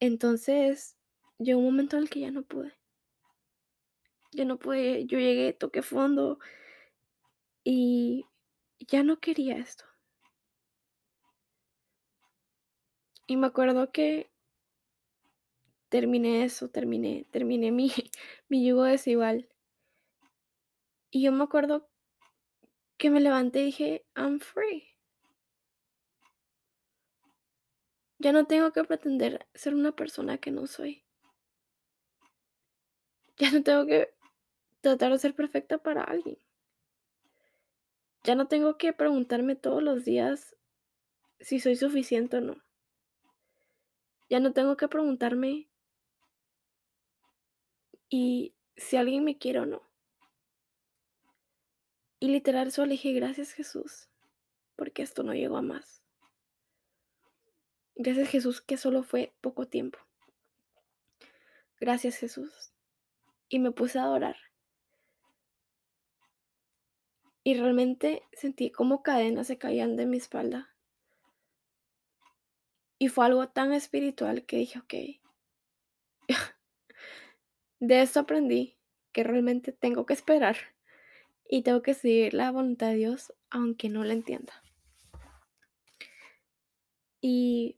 Entonces, 0.00 0.96
llegó 1.38 1.58
un 1.58 1.66
momento 1.66 1.96
en 1.96 2.04
el 2.04 2.10
que 2.10 2.20
ya 2.20 2.30
no 2.30 2.42
pude. 2.42 2.72
Ya 4.32 4.46
no 4.46 4.58
pude, 4.58 5.04
yo 5.04 5.18
llegué, 5.18 5.52
toqué 5.52 5.82
fondo 5.82 6.38
y 7.64 8.24
ya 8.78 9.02
no 9.02 9.20
quería 9.20 9.58
esto. 9.58 9.87
Y 13.28 13.36
me 13.36 13.46
acuerdo 13.46 13.92
que 13.92 14.30
terminé 15.90 16.44
eso, 16.44 16.70
terminé, 16.70 17.26
terminé 17.30 17.70
mi, 17.70 17.92
mi 18.48 18.66
yugo 18.66 18.84
desigual. 18.84 19.50
Y 21.10 21.22
yo 21.22 21.32
me 21.32 21.44
acuerdo 21.44 21.90
que 22.96 23.10
me 23.10 23.20
levanté 23.20 23.60
y 23.60 23.64
dije, 23.66 24.06
I'm 24.16 24.40
free. 24.40 24.96
Ya 28.18 28.32
no 28.32 28.46
tengo 28.46 28.72
que 28.72 28.82
pretender 28.84 29.46
ser 29.54 29.74
una 29.74 29.92
persona 29.92 30.38
que 30.38 30.50
no 30.50 30.66
soy. 30.66 31.04
Ya 33.36 33.52
no 33.52 33.62
tengo 33.62 33.84
que 33.84 34.08
tratar 34.80 35.12
de 35.12 35.18
ser 35.18 35.34
perfecta 35.34 35.76
para 35.76 36.02
alguien. 36.02 36.38
Ya 38.24 38.34
no 38.34 38.48
tengo 38.48 38.78
que 38.78 38.94
preguntarme 38.94 39.54
todos 39.54 39.82
los 39.82 40.06
días 40.06 40.56
si 41.40 41.60
soy 41.60 41.76
suficiente 41.76 42.38
o 42.38 42.40
no. 42.40 42.67
Ya 44.28 44.40
no 44.40 44.52
tengo 44.52 44.76
que 44.76 44.88
preguntarme 44.88 45.68
y 48.08 48.54
si 48.76 48.96
alguien 48.96 49.24
me 49.24 49.38
quiere 49.38 49.60
o 49.60 49.66
no. 49.66 49.82
Y 52.20 52.28
literal 52.28 52.72
solo 52.72 52.90
dije, 52.90 53.12
gracias 53.12 53.52
Jesús, 53.52 54.08
porque 54.76 55.02
esto 55.02 55.22
no 55.22 55.34
llegó 55.34 55.56
a 55.56 55.62
más. 55.62 56.02
Gracias 57.94 58.28
Jesús 58.28 58.60
que 58.60 58.76
solo 58.76 59.02
fue 59.02 59.32
poco 59.40 59.66
tiempo. 59.66 59.98
Gracias 61.80 62.16
Jesús. 62.16 62.72
Y 63.48 63.60
me 63.60 63.70
puse 63.70 63.98
a 63.98 64.04
adorar. 64.04 64.36
Y 67.44 67.54
realmente 67.54 68.22
sentí 68.32 68.70
como 68.70 69.02
cadenas 69.02 69.46
se 69.46 69.58
caían 69.58 69.96
de 69.96 70.06
mi 70.06 70.18
espalda. 70.18 70.74
Y 72.98 73.08
fue 73.08 73.26
algo 73.26 73.48
tan 73.48 73.72
espiritual 73.72 74.44
que 74.44 74.56
dije, 74.56 74.78
ok, 74.80 74.94
de 77.80 78.02
esto 78.02 78.20
aprendí 78.20 78.76
que 79.12 79.24
realmente 79.24 79.72
tengo 79.72 80.04
que 80.06 80.14
esperar 80.14 80.56
y 81.48 81.62
tengo 81.62 81.82
que 81.82 81.94
seguir 81.94 82.34
la 82.34 82.50
voluntad 82.50 82.88
de 82.88 82.96
Dios 82.96 83.32
aunque 83.50 83.88
no 83.88 84.04
la 84.04 84.12
entienda. 84.12 84.62
Y 87.20 87.76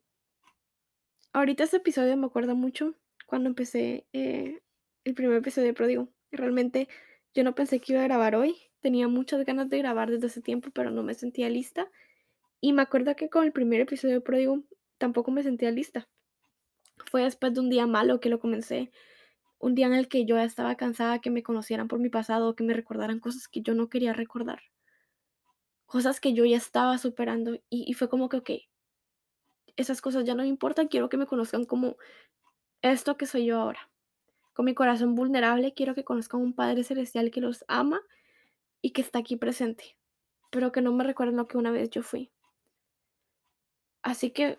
ahorita 1.33 1.65
este 1.65 1.79
episodio 1.79 2.17
me 2.17 2.27
acuerda 2.27 2.55
mucho 2.55 2.95
cuando 3.27 3.49
empecé 3.49 4.07
eh, 4.13 4.61
el 5.05 5.15
primer 5.15 5.37
episodio 5.37 5.69
de 5.69 5.75
Pródigo. 5.75 6.09
Realmente 6.31 6.89
yo 7.35 7.45
no 7.45 7.55
pensé 7.55 7.81
que 7.81 7.93
iba 7.93 8.03
a 8.03 8.05
grabar 8.05 8.35
hoy. 8.35 8.57
Tenía 8.81 9.09
muchas 9.09 9.45
ganas 9.45 9.69
de 9.71 9.79
grabar 9.79 10.11
desde 10.11 10.27
ese 10.27 10.43
tiempo, 10.43 10.71
pero 10.73 10.91
no 10.91 11.03
me 11.03 11.15
sentía 11.15 11.49
lista. 11.49 11.91
Y 12.61 12.73
me 12.73 12.83
acuerdo 12.83 13.15
que 13.17 13.31
con 13.31 13.45
el 13.45 13.53
primer 13.53 13.81
episodio 13.81 14.17
de 14.17 14.21
Pródigo 14.21 14.63
tampoco 15.01 15.33
me 15.33 15.43
sentía 15.43 15.73
lista. 15.73 16.09
Fue 17.11 17.23
después 17.25 17.55
de 17.55 17.61
un 17.61 17.71
día 17.71 17.87
malo 17.87 18.21
que 18.21 18.29
lo 18.29 18.39
comencé. 18.39 18.93
Un 19.59 19.75
día 19.75 19.87
en 19.87 19.95
el 19.95 20.09
que 20.09 20.27
yo 20.27 20.37
ya 20.37 20.45
estaba 20.45 20.77
cansada 20.77 21.21
que 21.21 21.31
me 21.31 21.43
conocieran 21.43 21.89
por 21.89 21.99
mi 21.99 22.11
pasado, 22.11 22.55
que 22.55 22.63
me 22.63 22.75
recordaran 22.75 23.19
cosas 23.19 23.49
que 23.49 23.63
yo 23.63 23.75
no 23.75 23.89
quería 23.89 24.13
recordar. 24.13 24.61
Cosas 25.87 26.21
que 26.21 26.35
yo 26.35 26.45
ya 26.45 26.59
estaba 26.59 26.99
superando. 26.99 27.59
Y, 27.71 27.93
fue 27.95 28.09
como 28.09 28.29
que, 28.29 28.37
ok, 28.37 28.51
esas 29.77 30.01
cosas 30.03 30.25
ya 30.25 30.35
no 30.35 30.43
me 30.43 30.49
importan, 30.49 30.89
quiero 30.89 31.09
que 31.09 31.17
me 31.17 31.27
conozcan 31.27 31.65
como 31.65 31.97
esto 32.83 33.17
que 33.17 33.27
soy 33.27 33.47
yo 33.47 33.59
ahora. 33.59 33.91
Con 34.53 34.67
mi 34.67 34.75
corazón 34.75 35.15
vulnerable 35.15 35.73
quiero 35.73 35.95
que 35.95 36.05
conozcan 36.05 36.43
un 36.43 36.55
Padre 36.55 36.85
Celestial 36.85 37.31
que 37.31 37.41
los 37.41 37.65
ama 37.69 38.03
y 38.83 38.91
que 38.91 39.01
está 39.01 39.21
aquí 39.21 39.37
presente, 39.37 39.97
pero 40.51 40.73
que 40.73 40.83
no 40.83 40.93
me 40.93 41.05
recuerden 41.05 41.37
lo 41.37 41.49
que 41.49 41.57
una 41.57 41.71
vez 41.71 41.89
yo 41.91 42.03
fui. 42.03 42.31
Así 44.03 44.31
que 44.31 44.59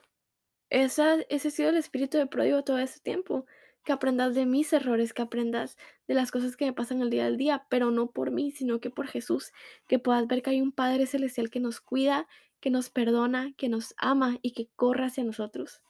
esa, 0.71 1.15
ese 1.29 1.49
ha 1.49 1.51
sido 1.51 1.69
el 1.69 1.77
espíritu 1.77 2.17
de 2.17 2.27
pródigo 2.27 2.63
todo 2.63 2.79
ese 2.79 2.99
tiempo, 3.01 3.45
que 3.83 3.91
aprendas 3.91 4.35
de 4.35 4.45
mis 4.45 4.71
errores, 4.73 5.13
que 5.13 5.21
aprendas 5.21 5.77
de 6.07 6.13
las 6.13 6.31
cosas 6.31 6.55
que 6.55 6.65
me 6.65 6.73
pasan 6.73 7.01
el 7.01 7.09
día 7.09 7.25
al 7.25 7.37
día, 7.37 7.65
pero 7.69 7.91
no 7.91 8.11
por 8.11 8.31
mí, 8.31 8.51
sino 8.51 8.79
que 8.79 8.89
por 8.89 9.07
Jesús, 9.07 9.51
que 9.87 9.99
puedas 9.99 10.27
ver 10.27 10.41
que 10.41 10.51
hay 10.51 10.61
un 10.61 10.71
Padre 10.71 11.07
Celestial 11.07 11.49
que 11.49 11.59
nos 11.59 11.81
cuida, 11.81 12.27
que 12.61 12.69
nos 12.69 12.89
perdona, 12.89 13.53
que 13.57 13.69
nos 13.69 13.93
ama 13.97 14.37
y 14.41 14.53
que 14.53 14.69
corre 14.75 15.05
hacia 15.05 15.23
nosotros. 15.23 15.81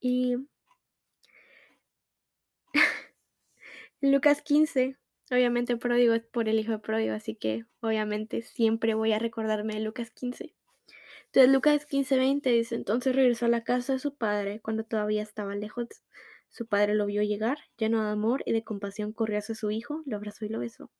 Y 0.00 0.36
Lucas 4.00 4.42
15, 4.42 4.96
obviamente 5.30 5.76
pródigo 5.76 6.14
es 6.14 6.24
por 6.24 6.48
el 6.48 6.58
hijo 6.58 6.72
de 6.72 6.78
pródigo, 6.80 7.14
así 7.14 7.36
que 7.36 7.66
obviamente 7.80 8.42
siempre 8.42 8.94
voy 8.94 9.12
a 9.12 9.18
recordarme 9.20 9.74
de 9.74 9.80
Lucas 9.80 10.10
15. 10.10 10.54
Entonces 11.34 11.52
Lucas 11.52 11.84
15, 11.86 12.16
20 12.16 12.48
dice, 12.50 12.76
entonces 12.76 13.16
regresó 13.16 13.46
a 13.46 13.48
la 13.48 13.64
casa 13.64 13.94
de 13.94 13.98
su 13.98 14.14
padre 14.14 14.60
cuando 14.60 14.84
todavía 14.84 15.20
estaba 15.20 15.56
lejos. 15.56 15.88
Su 16.48 16.68
padre 16.68 16.94
lo 16.94 17.06
vio 17.06 17.24
llegar, 17.24 17.58
lleno 17.76 18.04
de 18.04 18.10
amor 18.10 18.44
y 18.46 18.52
de 18.52 18.62
compasión, 18.62 19.12
corrió 19.12 19.38
hacia 19.38 19.56
su 19.56 19.72
hijo, 19.72 20.04
lo 20.06 20.16
abrazó 20.16 20.44
y 20.44 20.48
lo 20.48 20.60
besó. 20.60 20.92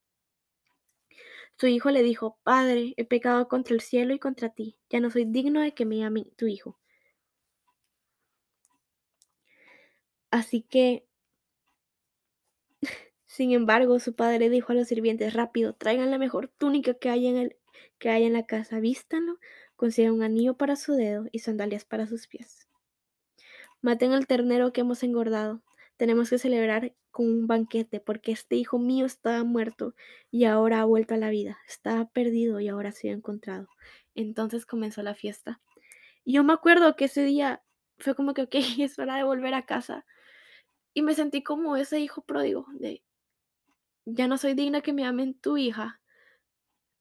Su 1.57 1.69
hijo 1.69 1.93
le 1.93 2.03
dijo, 2.03 2.37
Padre, 2.43 2.95
he 2.97 3.05
pecado 3.05 3.47
contra 3.47 3.75
el 3.75 3.81
cielo 3.81 4.13
y 4.13 4.19
contra 4.19 4.49
ti, 4.49 4.77
ya 4.91 4.99
no 4.99 5.09
soy 5.09 5.25
digno 5.25 5.61
de 5.61 5.73
que 5.73 5.85
me 5.85 5.99
llame 5.99 6.25
tu 6.37 6.49
hijo. 6.49 6.81
Así 10.33 10.63
que, 10.63 11.07
sin 13.25 13.53
embargo, 13.53 14.01
su 14.01 14.17
padre 14.17 14.51
dijo 14.51 14.73
a 14.73 14.75
los 14.75 14.89
sirvientes, 14.89 15.33
rápido, 15.33 15.75
traigan 15.75 16.11
la 16.11 16.19
mejor 16.19 16.49
túnica 16.59 16.95
que 16.95 17.09
haya 17.09 17.31
en, 17.31 17.37
el, 17.37 17.57
que 17.99 18.11
en 18.11 18.33
la 18.33 18.47
casa, 18.47 18.81
vístanlo, 18.81 19.39
consigan 19.77 20.15
un 20.15 20.23
anillo 20.23 20.57
para 20.57 20.77
su 20.77 20.95
dedo 20.95 21.27
y 21.33 21.41
sandalias 21.41 21.85
para 21.85 22.07
sus 22.07 22.27
pies. 22.27 22.69
Maten 23.81 24.13
al 24.13 24.27
ternero 24.27 24.73
que 24.73 24.81
hemos 24.81 25.03
engordado. 25.03 25.63
Tenemos 25.97 26.31
que 26.31 26.39
celebrar 26.39 26.95
con 27.11 27.27
un 27.27 27.47
banquete 27.47 28.01
porque 28.01 28.33
este 28.33 28.57
hijo 28.57 28.79
mío 28.79 29.07
estaba 29.07 29.45
muerto 29.45 29.95
y 30.31 30.45
ahora 30.45 30.81
ha 30.81 30.85
vuelto 30.85 31.15
a 31.15 31.19
la 31.19 31.31
vida. 31.31 31.59
Estaba 31.69 32.09
perdido 32.09 32.61
y 32.61 32.69
ahora 32.69 32.89
ha 32.89 32.93
sido 32.93 33.15
encontrado. 33.15 33.69
Entonces 34.15 34.67
comenzó 34.67 35.03
la 35.03 35.15
fiesta. 35.15 35.61
Yo 36.25 36.43
me 36.45 36.53
acuerdo 36.53 36.97
que 36.97 37.05
ese 37.05 37.25
día 37.25 37.63
fue 37.99 38.15
como 38.15 38.35
que, 38.35 38.43
ok, 38.43 38.55
es 38.79 38.99
hora 38.99 39.17
de 39.17 39.25
volver 39.25 39.55
a 39.55 39.67
casa. 39.67 40.05
Y 40.95 41.03
me 41.03 41.15
sentí 41.15 41.43
como 41.43 41.77
ese 41.77 42.01
hijo 42.01 42.23
pródigo 42.23 42.67
de, 42.73 43.03
ya 44.07 44.29
no 44.29 44.39
soy 44.39 44.55
digna 44.55 44.81
que 44.81 44.93
me 44.93 45.05
amen 45.05 45.35
tu 45.35 45.57
hija, 45.57 46.01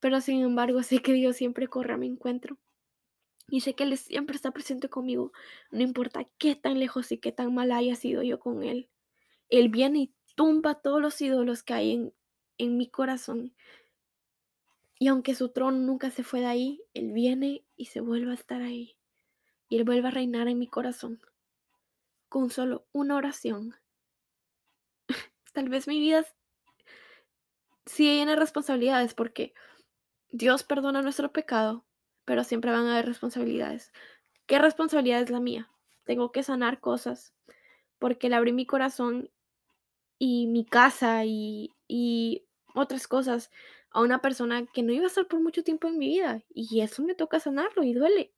pero 0.04 0.20
sin 0.20 0.42
embargo 0.42 0.82
sé 0.82 1.00
que 1.00 1.14
Dios 1.14 1.34
siempre 1.34 1.66
corre 1.66 1.94
a 1.94 1.96
mi 1.96 2.06
encuentro. 2.06 2.58
Y 3.48 3.62
sé 3.62 3.72
que 3.72 3.84
Él 3.84 3.96
siempre 3.96 4.36
está 4.36 4.50
presente 4.50 4.90
conmigo, 4.90 5.32
no 5.70 5.80
importa 5.80 6.28
qué 6.36 6.54
tan 6.54 6.78
lejos 6.78 7.10
y 7.10 7.16
qué 7.16 7.32
tan 7.32 7.54
mal 7.54 7.72
haya 7.72 7.96
sido 7.96 8.22
yo 8.22 8.38
con 8.38 8.62
Él. 8.64 8.90
Él 9.48 9.70
viene 9.70 9.98
y 10.00 10.14
tumba 10.34 10.74
todos 10.74 11.00
los 11.00 11.18
ídolos 11.22 11.62
que 11.62 11.72
hay 11.72 11.92
en, 11.92 12.14
en 12.58 12.76
mi 12.76 12.86
corazón. 12.86 13.54
Y 14.98 15.08
aunque 15.08 15.34
su 15.34 15.48
trono 15.48 15.78
nunca 15.78 16.10
se 16.10 16.22
fue 16.22 16.40
de 16.40 16.46
ahí, 16.48 16.82
Él 16.92 17.12
viene 17.12 17.64
y 17.74 17.86
se 17.86 18.00
vuelve 18.00 18.32
a 18.32 18.34
estar 18.34 18.60
ahí. 18.60 18.98
Y 19.70 19.78
Él 19.78 19.84
vuelve 19.84 20.08
a 20.08 20.10
reinar 20.10 20.48
en 20.48 20.58
mi 20.58 20.66
corazón. 20.66 21.18
Con 22.28 22.50
solo 22.50 22.86
una 22.92 23.16
oración. 23.16 23.74
Tal 25.54 25.70
vez 25.70 25.88
mi 25.88 25.98
vida 25.98 26.26
sí 27.86 28.04
tiene 28.04 28.36
responsabilidades 28.36 29.14
porque 29.14 29.54
Dios 30.36 30.64
perdona 30.64 31.00
nuestro 31.00 31.32
pecado, 31.32 31.84
pero 32.24 32.42
siempre 32.42 32.72
van 32.72 32.88
a 32.88 32.94
haber 32.94 33.06
responsabilidades. 33.06 33.92
¿Qué 34.46 34.58
responsabilidad 34.58 35.22
es 35.22 35.30
la 35.30 35.38
mía? 35.38 35.70
Tengo 36.02 36.32
que 36.32 36.42
sanar 36.42 36.80
cosas 36.80 37.32
porque 38.00 38.28
le 38.28 38.34
abrí 38.34 38.52
mi 38.52 38.66
corazón 38.66 39.30
y 40.18 40.48
mi 40.48 40.64
casa 40.66 41.24
y, 41.24 41.72
y 41.86 42.48
otras 42.74 43.06
cosas 43.06 43.52
a 43.90 44.00
una 44.00 44.20
persona 44.20 44.66
que 44.66 44.82
no 44.82 44.92
iba 44.92 45.04
a 45.04 45.06
estar 45.06 45.28
por 45.28 45.38
mucho 45.40 45.62
tiempo 45.62 45.86
en 45.86 45.98
mi 45.98 46.08
vida 46.08 46.42
y 46.52 46.80
eso 46.80 47.04
me 47.04 47.14
toca 47.14 47.38
sanarlo 47.38 47.84
y 47.84 47.92
duele. 47.94 48.34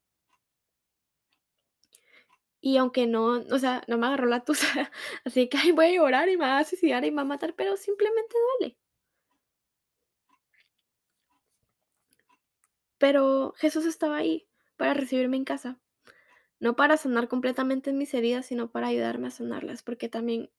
Y 2.61 2.77
aunque 2.77 3.07
no, 3.07 3.43
o 3.51 3.59
sea, 3.59 3.83
no 3.89 3.97
me 3.97 4.07
agarró 4.07 4.27
la 4.27 4.45
tusa, 4.45 4.67
así 5.25 5.49
que 5.49 5.73
voy 5.73 5.87
a 5.87 5.93
llorar 5.93 6.29
y 6.29 6.37
me 6.37 6.45
va 6.45 6.59
a 6.59 6.65
suicidar 6.65 7.07
y 7.07 7.11
me 7.11 7.17
va 7.17 7.23
a 7.23 7.25
matar, 7.25 7.55
pero 7.55 7.75
simplemente 7.79 8.37
duele. 8.61 8.77
Pero 12.99 13.55
Jesús 13.57 13.85
estaba 13.87 14.17
ahí 14.17 14.49
para 14.77 14.95
recibirme 14.95 15.37
en 15.37 15.45
casa. 15.45 15.79
No 16.59 16.77
para 16.77 16.97
sanar 16.97 17.29
completamente 17.29 17.93
mis 17.93 18.15
heridas, 18.15 18.47
sino 18.47 18.71
para 18.71 18.89
ayudarme 18.89 19.29
a 19.29 19.31
sanarlas, 19.31 19.83
porque 19.83 20.09
también 20.09 20.51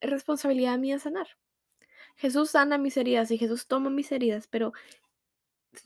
es 0.00 0.10
responsabilidad 0.10 0.78
mía 0.78 0.98
sanar. 0.98 1.28
Jesús 2.16 2.50
sana 2.50 2.78
mis 2.78 2.96
heridas 2.96 3.30
y 3.30 3.38
Jesús 3.38 3.66
toma 3.66 3.90
mis 3.90 4.12
heridas, 4.12 4.48
pero 4.48 4.72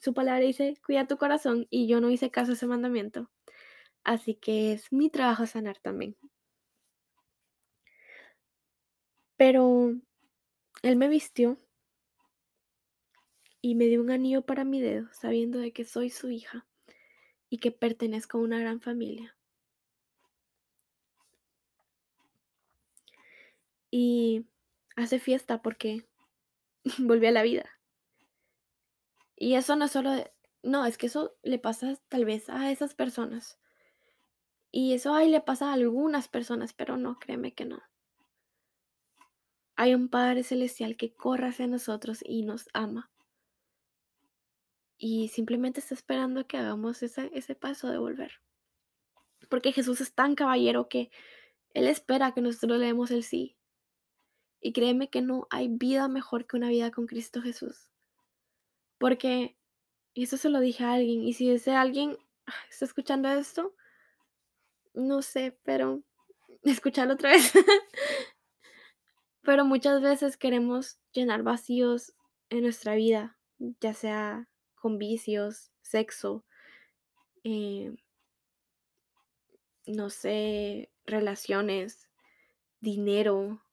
su 0.03 0.15
palabra 0.15 0.41
dice, 0.41 0.77
cuida 0.85 1.07
tu 1.07 1.19
corazón 1.19 1.67
y 1.71 1.87
yo 1.87 2.01
no 2.01 2.11
hice 2.11 2.31
caso 2.31 2.53
a 2.53 2.55
ese 2.55 2.67
mandamiento. 2.67 3.31
Así 4.05 4.35
que 4.35 4.73
es 4.73 4.93
mi 4.93 5.11
trabajo 5.11 5.47
sanar 5.47 5.79
también. 5.79 6.17
Pero 9.37 9.95
Él 10.83 10.97
me 10.97 11.09
vistió 11.09 11.59
y 13.65 13.75
me 13.77 13.87
dio 13.87 14.03
un 14.03 14.11
anillo 14.11 14.43
para 14.43 14.63
mi 14.63 14.83
dedo, 14.83 15.09
sabiendo 15.15 15.59
de 15.59 15.73
que 15.73 15.87
soy 15.87 16.11
su 16.11 16.29
hija 16.29 16.67
y 17.49 17.57
que 17.57 17.71
pertenezco 17.71 18.37
a 18.37 18.43
una 18.43 18.59
gran 18.59 18.83
familia. 18.83 19.39
Y 23.91 24.45
hace 24.97 25.19
fiesta 25.19 25.63
porque 25.63 26.07
volví 26.99 27.27
a 27.27 27.31
la 27.31 27.43
vida. 27.43 27.65
Y 29.35 29.55
eso 29.55 29.77
no 29.77 29.87
es 29.87 29.93
solo 29.93 30.11
de, 30.11 30.31
no, 30.63 30.85
es 30.85 30.99
que 30.99 31.07
eso 31.07 31.35
le 31.43 31.59
pasa 31.59 31.99
tal 32.11 32.27
vez 32.27 32.51
a 32.51 32.71
esas 32.71 32.95
personas. 32.95 33.59
Y 34.73 34.93
eso 34.93 35.15
ahí 35.15 35.31
le 35.31 35.41
pasa 35.41 35.71
a 35.71 35.73
algunas 35.73 36.29
personas, 36.29 36.75
pero 36.75 36.99
no, 36.99 37.19
créeme 37.19 37.55
que 37.55 37.65
no. 37.65 37.83
Hay 39.75 39.95
un 39.95 40.11
Padre 40.11 40.43
Celestial 40.43 40.99
que 40.99 41.15
corre 41.15 41.49
hacia 41.49 41.67
nosotros 41.67 42.23
y 42.27 42.43
nos 42.43 42.69
ama 42.75 43.11
y 44.97 45.29
simplemente 45.29 45.81
está 45.81 45.95
esperando 45.95 46.47
que 46.47 46.57
hagamos 46.57 47.03
ese, 47.03 47.31
ese 47.35 47.55
paso 47.55 47.89
de 47.89 47.99
volver. 47.99 48.33
Porque 49.49 49.73
Jesús 49.73 50.01
es 50.01 50.15
tan 50.15 50.35
caballero 50.35 50.89
que 50.89 51.11
Él 51.71 51.87
espera 51.87 52.33
que 52.33 52.41
nosotros 52.41 52.79
le 52.79 52.87
demos 52.87 53.11
el 53.11 53.23
sí. 53.23 53.57
Y 54.61 54.73
créeme 54.73 55.11
que 55.11 55.21
no 55.21 55.47
hay 55.51 55.69
vida 55.69 56.09
mejor 56.09 56.47
que 56.47 56.57
una 56.57 56.69
vida 56.69 56.91
con 56.91 57.07
Cristo 57.07 57.43
Jesús. 57.43 57.91
Porque, 58.99 59.57
y 60.15 60.25
eso 60.25 60.37
se 60.37 60.49
lo 60.49 60.61
dije 60.61 60.85
a 60.85 60.95
alguien, 60.95 61.23
y 61.23 61.35
si 61.35 61.51
ese 61.51 61.73
alguien 61.73 62.17
está 62.71 62.85
escuchando 62.85 63.29
esto, 63.29 63.75
no 64.95 65.21
sé, 65.23 65.59
pero 65.65 66.03
escucharlo 66.63 67.15
otra 67.15 67.31
vez. 67.31 67.53
pero 69.43 69.65
muchas 69.65 70.01
veces 70.01 70.37
queremos 70.37 70.99
llenar 71.13 71.43
vacíos 71.43 72.15
en 72.49 72.63
nuestra 72.63 72.95
vida, 72.95 73.39
ya 73.59 73.93
sea 73.93 74.49
con 74.85 74.99
vicios, 74.99 75.73
sexo, 75.81 76.45
eh, 77.43 77.97
no 79.87 80.11
sé, 80.11 80.91
relaciones, 81.07 82.11
dinero, 82.81 83.65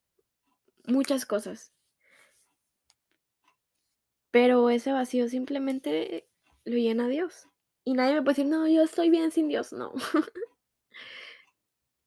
muchas 0.86 1.26
cosas. 1.26 1.74
Pero 4.32 4.70
ese 4.70 4.94
vacío 4.94 5.28
simplemente 5.28 6.30
lo 6.64 6.78
llena 6.78 7.10
Dios. 7.10 7.50
Y 7.84 7.92
nadie 7.92 8.14
me 8.14 8.22
puede 8.22 8.36
decir, 8.36 8.50
no, 8.50 8.66
yo 8.70 8.82
estoy 8.82 9.10
bien 9.10 9.32
sin 9.32 9.50
Dios. 9.50 9.74
No. 9.74 9.92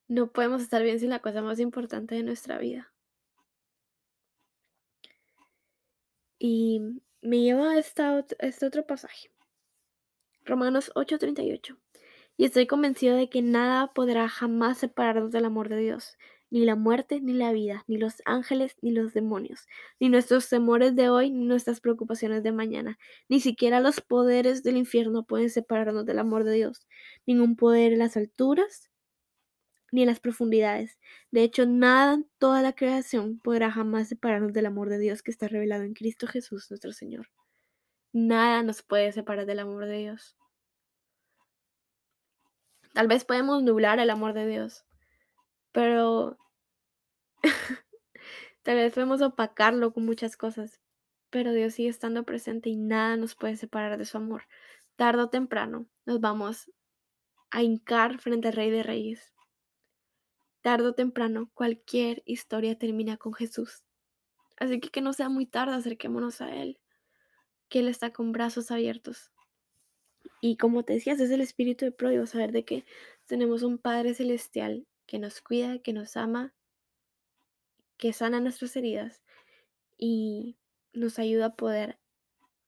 no 0.07 0.31
podemos 0.31 0.63
estar 0.63 0.81
bien 0.81 0.99
sin 0.99 1.11
la 1.11 1.19
cosa 1.19 1.43
más 1.43 1.59
importante 1.59 2.15
de 2.15 2.23
nuestra 2.23 2.57
vida. 2.57 2.91
Y 6.39 7.03
me 7.25 7.41
lleva 7.41 7.71
a 7.71 7.79
este 7.79 8.65
otro 8.65 8.85
pasaje. 8.85 9.29
Romanos 10.45 10.91
8:38. 10.95 11.77
Y 12.37 12.45
estoy 12.45 12.67
convencido 12.67 13.15
de 13.15 13.29
que 13.29 13.41
nada 13.41 13.93
podrá 13.93 14.29
jamás 14.29 14.77
separarnos 14.77 15.31
del 15.31 15.45
amor 15.45 15.69
de 15.69 15.77
Dios, 15.77 16.17
ni 16.51 16.65
la 16.65 16.75
muerte, 16.75 17.21
ni 17.21 17.33
la 17.33 17.51
vida, 17.51 17.83
ni 17.87 17.97
los 17.97 18.21
ángeles, 18.25 18.75
ni 18.81 18.91
los 18.91 19.13
demonios, 19.13 19.67
ni 19.99 20.09
nuestros 20.09 20.47
temores 20.49 20.95
de 20.95 21.09
hoy, 21.09 21.31
ni 21.31 21.45
nuestras 21.45 21.81
preocupaciones 21.81 22.43
de 22.43 22.51
mañana. 22.51 22.99
Ni 23.29 23.39
siquiera 23.39 23.79
los 23.79 24.01
poderes 24.01 24.61
del 24.63 24.77
infierno 24.77 25.25
pueden 25.25 25.49
separarnos 25.49 26.05
del 26.05 26.19
amor 26.19 26.43
de 26.43 26.53
Dios. 26.53 26.85
Ningún 27.25 27.55
poder 27.55 27.93
en 27.93 27.99
las 27.99 28.17
alturas, 28.17 28.91
ni 29.91 30.01
en 30.01 30.07
las 30.07 30.19
profundidades. 30.19 30.99
De 31.31 31.43
hecho, 31.43 31.65
nada 31.65 32.21
toda 32.37 32.61
la 32.61 32.73
creación 32.73 33.39
podrá 33.39 33.71
jamás 33.71 34.09
separarnos 34.09 34.53
del 34.53 34.65
amor 34.65 34.89
de 34.89 34.99
Dios 34.99 35.23
que 35.23 35.31
está 35.31 35.47
revelado 35.47 35.83
en 35.83 35.93
Cristo 35.93 36.27
Jesús 36.27 36.69
nuestro 36.69 36.91
Señor. 36.91 37.29
Nada 38.13 38.63
nos 38.63 38.81
puede 38.81 39.11
separar 39.11 39.45
del 39.45 39.59
amor 39.59 39.85
de 39.85 39.97
Dios. 39.97 40.37
Tal 42.93 43.07
vez 43.07 43.25
podemos 43.25 43.61
nublar 43.61 43.99
el 43.99 44.09
amor 44.09 44.31
de 44.33 44.47
Dios, 44.47 44.85
pero 45.73 46.37
tal 48.63 48.75
vez 48.77 48.93
podemos 48.93 49.21
opacarlo 49.21 49.93
con 49.93 50.05
muchas 50.05 50.37
cosas, 50.37 50.79
pero 51.29 51.51
Dios 51.51 51.73
sigue 51.73 51.89
estando 51.89 52.23
presente 52.23 52.69
y 52.69 52.77
nada 52.77 53.17
nos 53.17 53.35
puede 53.35 53.57
separar 53.57 53.97
de 53.97 54.05
su 54.05 54.15
amor. 54.15 54.43
Tardo 54.95 55.25
o 55.25 55.29
temprano 55.29 55.87
nos 56.05 56.21
vamos 56.21 56.71
a 57.51 57.63
hincar 57.63 58.19
frente 58.19 58.47
al 58.47 58.53
Rey 58.53 58.71
de 58.71 58.83
Reyes. 58.83 59.34
Tardo 60.65 60.89
o 60.89 60.93
temprano 60.93 61.51
cualquier 61.53 62.23
historia 62.25 62.75
termina 62.75 63.17
con 63.17 63.35
Jesús. 63.35 63.83
Así 64.57 64.79
que 64.79 64.89
que 64.89 64.99
no 64.99 65.13
sea 65.13 65.29
muy 65.29 65.45
tarde, 65.45 65.75
acerquémonos 65.75 66.41
a 66.41 66.55
Él, 66.55 66.79
que 67.69 67.81
Él 67.81 67.87
está 67.87 68.11
con 68.11 68.31
brazos 68.31 68.71
abiertos. 68.71 69.31
Y 70.41 70.57
como 70.57 70.81
te 70.81 70.93
decías, 70.93 71.19
es 71.19 71.29
el 71.29 71.41
espíritu 71.41 71.85
de 71.85 71.91
pródigo, 71.91 72.25
saber 72.25 72.51
de 72.51 72.65
que 72.65 72.83
tenemos 73.27 73.61
un 73.61 73.77
Padre 73.77 74.15
Celestial 74.15 74.87
que 75.05 75.19
nos 75.19 75.39
cuida, 75.39 75.77
que 75.77 75.93
nos 75.93 76.17
ama, 76.17 76.51
que 77.97 78.11
sana 78.11 78.39
nuestras 78.39 78.75
heridas 78.75 79.21
y 79.99 80.57
nos 80.93 81.19
ayuda 81.19 81.45
a 81.45 81.55
poder 81.55 81.99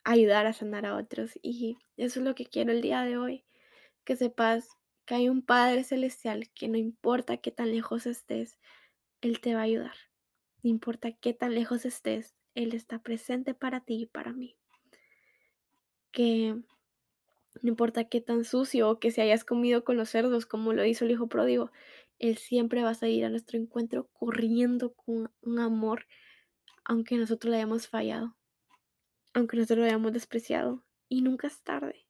ayudar 0.03 0.45
a 0.45 0.53
sanar 0.53 0.86
a 0.86 0.97
otros. 0.97 1.31
Y 1.41 1.79
eso 1.97 2.19
es 2.19 2.25
lo 2.27 2.36
que 2.36 2.45
quiero 2.45 2.71
el 2.73 2.83
día 2.83 3.01
de 3.01 3.17
hoy, 3.17 3.43
que 4.03 4.15
sepas 4.15 4.76
que 5.07 5.15
hay 5.15 5.29
un 5.29 5.41
Padre 5.41 5.85
Celestial 5.85 6.51
que 6.53 6.67
no 6.67 6.77
importa 6.77 7.37
qué 7.37 7.49
tan 7.49 7.71
lejos 7.71 8.05
estés, 8.05 8.59
Él 9.21 9.39
te 9.39 9.55
va 9.55 9.61
a 9.61 9.63
ayudar. 9.63 9.95
No 10.61 10.69
importa 10.69 11.13
qué 11.13 11.33
tan 11.33 11.55
lejos 11.55 11.85
estés, 11.85 12.35
Él 12.55 12.75
está 12.75 12.99
presente 12.99 13.53
para 13.53 13.79
ti 13.79 14.01
y 14.01 14.05
para 14.05 14.33
mí. 14.33 14.57
Que 16.11 16.57
no 17.61 17.69
importa 17.69 18.03
qué 18.03 18.19
tan 18.19 18.43
sucio 18.43 18.89
o 18.89 18.99
que 18.99 19.11
se 19.11 19.21
hayas 19.21 19.45
comido 19.45 19.85
con 19.85 19.95
los 19.95 20.09
cerdos, 20.09 20.45
como 20.45 20.73
lo 20.73 20.85
hizo 20.85 21.05
el 21.05 21.11
hijo 21.11 21.27
pródigo, 21.27 21.71
Él 22.19 22.37
siempre 22.37 22.83
va 22.83 22.89
a 22.89 22.95
salir 22.95 23.23
a 23.23 23.29
nuestro 23.29 23.57
encuentro 23.57 24.09
corriendo 24.11 24.93
con 24.93 25.31
un 25.41 25.59
amor, 25.59 26.05
aunque 26.83 27.15
nosotros 27.15 27.51
le 27.51 27.57
hayamos 27.57 27.87
fallado, 27.87 28.35
aunque 29.33 29.55
nosotros 29.55 29.79
lo 29.79 29.85
hayamos 29.85 30.11
despreciado. 30.11 30.83
Y 31.07 31.21
nunca 31.21 31.47
es 31.47 31.61
tarde. 31.61 32.06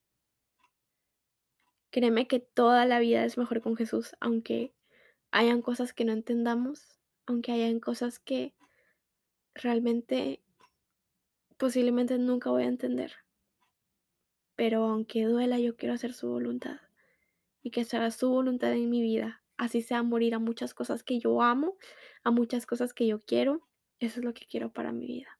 Créeme 1.97 2.27
que 2.27 2.39
toda 2.39 2.85
la 2.85 2.99
vida 2.99 3.25
es 3.25 3.39
mejor 3.39 3.61
con 3.61 3.75
Jesús, 3.75 4.15
aunque 4.19 4.75
hayan 5.31 5.63
cosas 5.63 5.93
que 5.93 6.05
no 6.05 6.13
entendamos, 6.13 6.99
aunque 7.25 7.51
hayan 7.51 7.79
cosas 7.79 8.19
que 8.19 8.53
realmente 9.55 10.43
posiblemente 11.57 12.19
nunca 12.19 12.51
voy 12.51 12.63
a 12.63 12.67
entender 12.67 13.13
pero 14.57 14.83
aunque 14.85 15.23
duela, 15.23 15.59
yo 15.59 15.77
quiero 15.77 15.93
hacer 15.93 16.13
su 16.13 16.27
voluntad 16.27 16.77
y 17.61 17.69
que 17.69 17.85
sea 17.85 18.09
su 18.09 18.29
voluntad 18.29 18.73
en 18.73 18.89
mi 18.89 19.01
vida. 19.01 19.43
Así 19.55 19.81
sea 19.83 20.01
morir 20.01 20.33
a 20.33 20.39
muchas 20.39 20.73
cosas 20.73 21.03
que 21.03 21.19
yo 21.19 21.41
amo, 21.43 21.77
a 22.23 22.31
muchas 22.31 22.65
cosas 22.65 22.93
que 22.93 23.05
yo 23.05 23.19
quiero. 23.19 23.61
Eso 23.99 24.19
es 24.19 24.25
lo 24.25 24.33
que 24.33 24.47
quiero 24.47 24.73
para 24.73 24.91
mi 24.91 25.05
vida. 25.05 25.39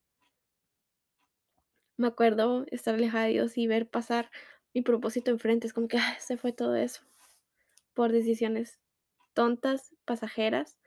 Me 1.97 2.07
acuerdo 2.07 2.65
estar 2.69 2.93
alejada 2.93 3.25
de 3.25 3.31
Dios 3.31 3.57
y 3.57 3.65
ver 3.65 3.89
pasar 3.89 4.29
mi 4.73 4.81
propósito 4.81 5.31
enfrente. 5.31 5.67
Es 5.67 5.73
como 5.73 5.87
que 5.87 5.97
se 6.19 6.37
fue 6.37 6.53
todo 6.53 6.75
eso 6.75 7.01
por 7.97 8.11
decisiones 8.11 8.79
tontas, 9.33 9.95
pasajeras, 10.05 10.77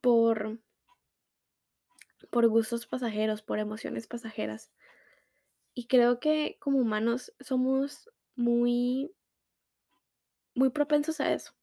por, 0.00 0.60
por 2.30 2.46
gustos 2.46 2.86
pasajeros, 2.86 3.42
por 3.42 3.58
emociones 3.58 4.06
pasajeras. 4.06 4.70
Y 5.74 5.88
creo 5.88 6.20
que 6.20 6.56
como 6.60 6.78
humanos 6.78 7.32
somos 7.40 8.08
muy, 8.36 9.12
muy 10.54 10.70
propensos 10.70 11.20
a 11.20 11.32
eso. 11.32 11.55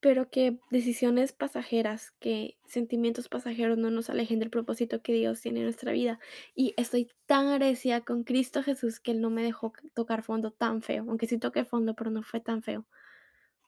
Pero 0.00 0.30
que 0.30 0.58
decisiones 0.70 1.32
pasajeras, 1.32 2.12
que 2.20 2.56
sentimientos 2.66 3.28
pasajeros 3.28 3.78
no 3.78 3.90
nos 3.90 4.10
alejen 4.10 4.38
del 4.38 4.50
propósito 4.50 5.02
que 5.02 5.12
Dios 5.12 5.40
tiene 5.40 5.60
en 5.60 5.64
nuestra 5.64 5.92
vida. 5.92 6.20
Y 6.54 6.74
estoy 6.76 7.10
tan 7.26 7.48
agradecida 7.48 8.02
con 8.02 8.22
Cristo 8.22 8.62
Jesús 8.62 9.00
que 9.00 9.10
Él 9.10 9.20
no 9.20 9.30
me 9.30 9.42
dejó 9.42 9.72
tocar 9.94 10.22
fondo 10.22 10.52
tan 10.52 10.82
feo, 10.82 11.04
aunque 11.08 11.26
sí 11.26 11.38
toqué 11.38 11.64
fondo, 11.64 11.94
pero 11.94 12.10
no 12.10 12.22
fue 12.22 12.40
tan 12.40 12.62
feo. 12.62 12.86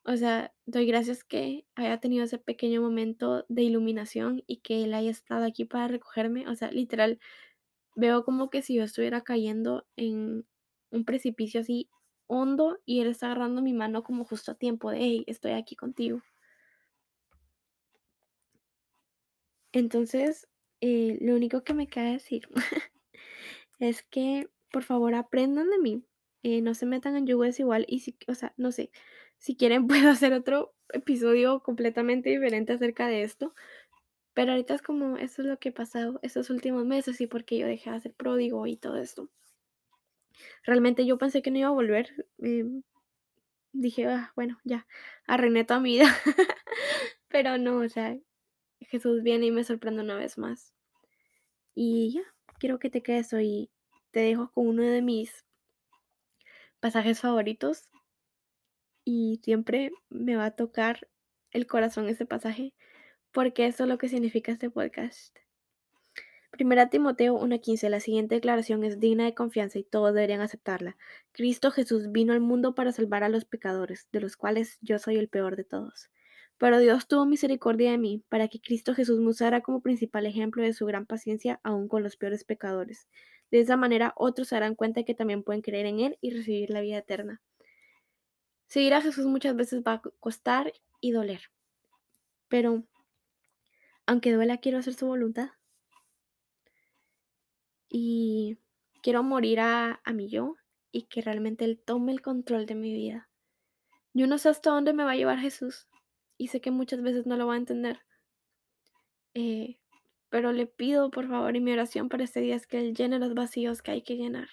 O 0.05 0.17
sea, 0.17 0.53
doy 0.67 0.87
gracias 0.87 1.25
que 1.25 1.67
haya 1.75 1.99
tenido 2.01 2.25
ese 2.25 2.39
pequeño 2.39 2.81
momento 2.81 3.45
de 3.49 3.63
iluminación 3.63 4.43
y 4.47 4.59
que 4.59 4.83
él 4.85 4.95
haya 4.95 5.11
estado 5.11 5.45
aquí 5.45 5.65
para 5.67 5.89
recogerme. 5.89 6.49
O 6.49 6.55
sea, 6.55 6.71
literal, 6.71 7.19
veo 7.97 8.25
como 8.25 8.51
que 8.51 8.63
si 8.63 8.75
yo 8.75 8.85
estuviera 8.85 9.23
cayendo 9.23 9.87
en 9.97 10.47
un 10.91 11.05
precipicio 11.05 11.61
así 11.61 11.89
hondo 12.31 12.79
y 12.87 13.01
él 13.01 13.09
está 13.09 13.27
agarrando 13.27 13.63
mi 13.63 13.73
mano 13.73 14.03
como 14.05 14.25
justo 14.25 14.53
a 14.53 14.55
tiempo 14.55 14.91
de, 14.91 14.99
hey, 14.99 15.25
estoy 15.27 15.53
aquí 15.53 15.77
contigo. 15.77 16.23
Entonces, 19.73 20.49
eh, 20.81 21.19
lo 21.21 21.35
único 21.35 21.63
que 21.63 21.75
me 21.75 21.87
queda 21.89 22.13
decir 22.13 22.49
es 23.81 24.03
que 24.05 24.49
por 24.73 24.85
favor 24.85 25.15
aprendan 25.15 25.71
de 25.71 25.79
mí. 25.79 26.05
Eh, 26.43 26.63
no 26.63 26.75
se 26.75 26.87
metan 26.87 27.17
en 27.17 27.27
yugo 27.27 27.45
igual 27.45 27.85
y 27.89 28.01
si, 28.01 28.17
o 28.27 28.35
sea, 28.35 28.55
no 28.57 28.73
sé, 28.73 28.91
si 29.39 29.57
quieren, 29.57 29.87
puedo 29.89 30.11
hacer 30.11 30.33
otro 30.33 30.75
episodio 30.93 31.63
completamente 31.63 32.31
diferente 32.31 32.73
acerca 32.73 33.07
de 33.09 33.23
esto. 33.23 33.55
Pero 34.35 34.53
ahorita 34.53 34.75
es 34.75 34.83
como, 34.83 35.17
eso 35.19 35.43
es 35.43 35.49
lo 35.49 35.59
que 35.59 35.71
ha 35.71 35.75
pasado 35.75 36.21
estos 36.23 36.51
últimos 36.51 36.87
meses 36.87 37.21
y 37.21 37.27
porque 37.27 37.59
yo 37.59 37.67
dejé 37.67 37.91
de 37.91 37.97
hacer 37.97 38.15
pródigo 38.15 38.67
y 38.67 38.77
todo 38.77 38.97
esto. 38.97 39.31
Realmente 40.65 41.07
yo 41.07 41.19
pensé 41.19 41.43
que 41.43 41.51
no 41.51 41.59
iba 41.59 41.69
a 41.69 41.73
volver. 41.73 42.27
Em, 42.39 42.83
dije, 43.73 44.07
ah, 44.07 44.33
bueno, 44.37 44.59
ya, 44.65 44.87
arruiné 45.27 45.65
toda 45.65 45.81
mi 45.81 45.95
vida. 45.95 46.15
Pero 47.29 47.59
no, 47.59 47.79
o 47.79 47.89
sea, 47.89 48.17
Jesús 48.81 49.23
viene 49.23 49.47
y 49.47 49.51
me 49.51 49.65
sorprende 49.65 50.03
una 50.03 50.17
vez 50.17 50.39
más. 50.39 50.75
Y 51.75 52.13
ya, 52.15 52.23
quiero 52.59 52.79
que 52.79 52.91
te 52.91 53.03
quedes 53.03 53.33
hoy. 53.33 53.71
Te 54.11 54.21
dejo 54.21 54.51
con 54.53 54.67
uno 54.67 54.83
de 54.83 55.03
mis 55.03 55.45
pasajes 56.81 57.21
favoritos 57.21 57.91
y 59.05 59.41
siempre 59.45 59.93
me 60.09 60.37
va 60.37 60.47
a 60.47 60.57
tocar 60.57 61.09
el 61.53 61.67
corazón 61.67 62.09
ese 62.09 62.27
pasaje 62.27 62.75
porque 63.33 63.67
eso 63.67 63.85
es 63.85 63.89
lo 63.89 63.99
que 63.99 64.09
significa 64.09 64.53
este 64.53 64.71
podcast. 64.71 65.37
Primera 66.61 66.91
Timoteo 66.91 67.41
1.15. 67.41 67.89
La 67.89 68.01
siguiente 68.01 68.35
declaración 68.35 68.85
es 68.85 69.01
digna 69.01 69.25
de 69.25 69.33
confianza 69.33 69.79
y 69.79 69.83
todos 69.83 70.13
deberían 70.13 70.43
aceptarla. 70.43 70.99
Cristo 71.33 71.71
Jesús 71.71 72.13
vino 72.13 72.35
al 72.35 72.41
mundo 72.41 72.75
para 72.75 72.93
salvar 72.93 73.25
a 73.25 73.31
los 73.31 73.47
pecadores, 73.47 74.09
de 74.13 74.21
los 74.21 74.37
cuales 74.37 74.77
yo 74.83 74.99
soy 74.99 75.17
el 75.17 75.31
peor 75.31 75.57
de 75.57 75.65
todos. 75.65 76.11
Pero 76.59 76.79
Dios 76.79 77.09
tuvo 77.09 77.25
misericordia 77.25 77.93
de 77.93 77.97
mí, 77.97 78.23
para 78.29 78.49
que 78.49 78.61
Cristo 78.61 78.95
Jesús 78.95 79.21
me 79.21 79.29
usara 79.29 79.63
como 79.63 79.81
principal 79.81 80.27
ejemplo 80.27 80.63
de 80.63 80.75
su 80.75 80.85
gran 80.85 81.07
paciencia 81.07 81.61
aún 81.63 81.89
con 81.89 82.03
los 82.03 82.19
peores 82.19 82.45
pecadores. 82.45 83.09
De 83.51 83.61
esa 83.61 83.79
manera 83.79 84.13
otros 84.15 84.49
se 84.49 84.57
darán 84.57 84.75
cuenta 84.75 85.03
que 85.03 85.15
también 85.15 85.43
pueden 85.43 85.63
creer 85.63 85.87
en 85.87 86.01
Él 86.01 86.19
y 86.21 86.29
recibir 86.29 86.69
la 86.69 86.83
vida 86.83 86.99
eterna. 86.99 87.41
Seguir 88.67 88.93
a 88.93 89.01
Jesús 89.01 89.25
muchas 89.25 89.57
veces 89.57 89.81
va 89.81 89.95
a 89.95 90.03
costar 90.03 90.75
y 91.01 91.13
doler. 91.13 91.41
Pero, 92.49 92.85
aunque 94.05 94.31
duela, 94.31 94.59
quiero 94.59 94.77
hacer 94.77 94.93
su 94.93 95.07
voluntad 95.07 95.53
y 97.91 98.57
quiero 99.03 99.23
morir 99.23 99.61
a, 99.61 100.01
a 100.05 100.13
mi 100.13 100.29
yo 100.29 100.57
y 100.93 101.03
que 101.03 101.21
realmente 101.21 101.65
Él 101.65 101.79
tome 101.79 102.13
el 102.13 102.23
control 102.23 102.65
de 102.65 102.77
mi 102.77 102.95
vida. 102.95 103.29
Yo 104.15 104.27
no 104.27 104.39
sé 104.39 104.49
hasta 104.49 104.71
dónde 104.71 104.93
me 104.93 105.05
va 105.05 105.13
a 105.13 105.17
llevar 105.17 105.39
Jesús 105.39 105.89
y 106.39 106.49
sé 106.49 106.61
que 106.61 106.71
muchas 106.71 107.03
veces 107.03 107.27
no 107.27 107.37
lo 107.37 107.47
va 107.47 107.55
a 107.55 107.59
entender. 107.59 108.01
Eh, 109.35 109.79
pero 110.31 110.53
le 110.53 110.67
pido 110.67 111.11
por 111.11 111.29
favor 111.29 111.55
y 111.57 111.61
mi 111.61 111.73
oración 111.73 112.09
para 112.09 112.25
este 112.25 112.41
día 112.41 112.55
es 112.55 112.67
que 112.67 112.79
Él 112.79 112.95
llene 112.95 113.19
los 113.19 113.35
vacíos 113.35 113.83
que 113.83 113.91
hay 113.91 114.03
que 114.03 114.17
llenar. 114.17 114.49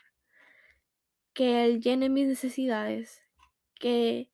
Que 1.33 1.65
Él 1.65 1.81
llene 1.81 2.09
mis 2.09 2.27
necesidades. 2.27 3.21
Que 3.79 4.29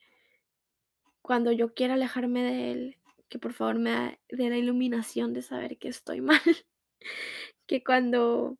cuando 1.21 1.51
yo 1.51 1.73
quiera 1.73 1.95
alejarme 1.95 2.43
de 2.43 2.71
Él, 2.71 2.97
que 3.29 3.39
por 3.39 3.53
favor 3.53 3.79
me 3.79 4.19
dé 4.29 4.49
la 4.49 4.57
iluminación 4.57 5.33
de 5.33 5.41
saber 5.41 5.77
que 5.77 5.89
estoy 5.89 6.21
mal. 6.21 6.41
que 7.67 7.83
cuando 7.83 8.57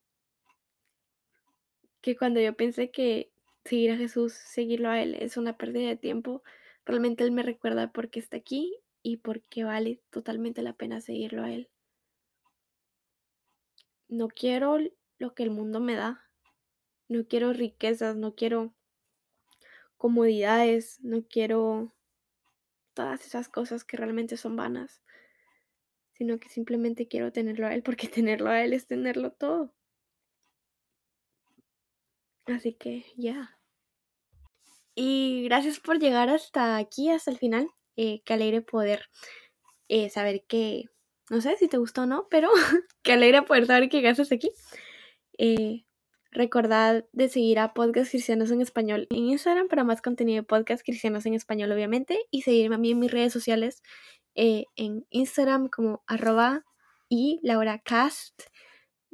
que 2.04 2.18
cuando 2.18 2.42
yo 2.42 2.54
pensé 2.54 2.92
que 2.92 3.32
seguir 3.64 3.92
a 3.92 3.98
Jesús, 3.98 4.34
seguirlo 4.34 4.90
a 4.90 5.02
Él 5.02 5.16
es 5.16 5.38
una 5.38 5.58
pérdida 5.58 5.88
de 5.88 5.96
tiempo, 5.96 6.44
realmente 6.86 7.24
Él 7.24 7.32
me 7.32 7.44
recuerda 7.44 7.94
por 7.94 8.10
qué 8.10 8.20
está 8.20 8.38
aquí 8.38 8.76
y 9.02 9.18
por 9.18 9.42
qué 9.42 9.64
vale 9.64 10.02
totalmente 10.10 10.62
la 10.62 10.74
pena 10.74 11.00
seguirlo 11.00 11.44
a 11.44 11.52
Él. 11.52 11.70
No 14.10 14.28
quiero 14.28 14.78
lo 15.18 15.34
que 15.34 15.44
el 15.44 15.50
mundo 15.50 15.80
me 15.80 15.96
da, 15.96 16.22
no 17.08 17.26
quiero 17.26 17.54
riquezas, 17.54 18.18
no 18.18 18.36
quiero 18.36 18.76
comodidades, 19.96 21.00
no 21.04 21.26
quiero 21.26 21.94
todas 22.94 23.26
esas 23.26 23.48
cosas 23.48 23.86
que 23.86 23.96
realmente 23.96 24.36
son 24.36 24.58
vanas, 24.58 25.02
sino 26.12 26.38
que 26.38 26.50
simplemente 26.50 27.08
quiero 27.08 27.32
tenerlo 27.32 27.66
a 27.66 27.74
Él 27.74 27.82
porque 27.82 28.08
tenerlo 28.10 28.50
a 28.50 28.62
Él 28.62 28.74
es 28.74 28.88
tenerlo 28.88 29.32
todo. 29.32 29.74
Así 32.46 32.74
que 32.74 33.06
ya. 33.16 33.58
Y 34.96 35.44
gracias 35.46 35.80
por 35.80 36.00
llegar 36.00 36.30
hasta 36.30 36.78
aquí, 36.78 37.10
hasta 37.10 37.32
el 37.32 37.38
final. 37.38 37.68
Eh, 37.96 38.22
qué 38.26 38.34
alegre 38.34 38.62
poder 38.62 39.06
eh, 39.88 40.10
saber 40.10 40.46
que, 40.48 40.86
no 41.30 41.42
sé 41.42 41.56
si 41.58 41.68
te 41.68 41.78
gustó 41.78 42.04
o 42.04 42.06
no, 42.06 42.28
pero 42.30 42.50
qué 43.04 43.14
alegre 43.14 43.42
poder 43.44 43.66
saber 43.66 43.90
que 43.90 43.98
llegaste 43.98 44.36
aquí. 44.36 44.52
Eh, 45.38 45.86
recordad 46.32 47.06
de 47.12 47.30
seguir 47.30 47.60
a 47.60 47.74
Podcast 47.74 48.12
Cristianos 48.12 48.52
en 48.52 48.62
Español 48.62 49.08
en 49.10 49.30
Instagram 49.30 49.68
para 49.68 49.84
más 49.84 50.02
contenido 50.02 50.42
de 50.42 50.48
Podcast 50.48 50.84
Cristianos 50.84 51.26
en 51.26 51.34
Español, 51.34 51.72
obviamente. 51.72 52.20
Y 52.30 52.42
seguirme 52.44 52.76
a 52.76 52.80
mí 52.80 52.92
en 52.92 53.00
mis 53.00 53.12
redes 53.12 53.34
sociales 53.34 53.82
en 54.36 55.06
Instagram 55.12 55.70
como 55.70 56.04
arroba 56.08 56.66
y 57.08 57.40
Laura 57.44 57.80
Cast 57.80 58.44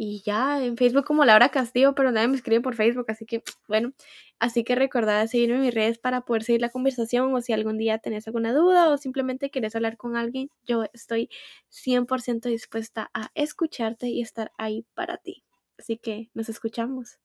y 0.01 0.21
ya 0.25 0.63
en 0.63 0.77
Facebook 0.77 1.03
como 1.03 1.25
Laura 1.25 1.49
Castillo, 1.49 1.93
pero 1.93 2.13
nadie 2.13 2.29
me 2.29 2.37
escribe 2.37 2.61
por 2.61 2.73
Facebook, 2.73 3.05
así 3.09 3.25
que 3.25 3.43
bueno, 3.67 3.91
así 4.39 4.63
que 4.63 4.75
recordad 4.75 5.27
seguirme 5.27 5.57
en 5.57 5.61
mis 5.63 5.73
redes 5.73 5.99
para 5.99 6.21
poder 6.21 6.43
seguir 6.43 6.61
la 6.61 6.69
conversación 6.69 7.35
o 7.35 7.41
si 7.41 7.51
algún 7.51 7.77
día 7.77 7.97
tenés 7.97 8.25
alguna 8.25 8.53
duda 8.53 8.89
o 8.89 8.97
simplemente 8.97 9.51
querés 9.51 9.75
hablar 9.75 9.97
con 9.97 10.15
alguien, 10.15 10.49
yo 10.65 10.85
estoy 10.93 11.29
100% 11.67 12.47
dispuesta 12.47 13.11
a 13.13 13.29
escucharte 13.35 14.07
y 14.07 14.21
estar 14.21 14.53
ahí 14.57 14.85
para 14.93 15.17
ti. 15.17 15.43
Así 15.77 15.97
que 15.97 16.29
nos 16.33 16.47
escuchamos. 16.47 17.19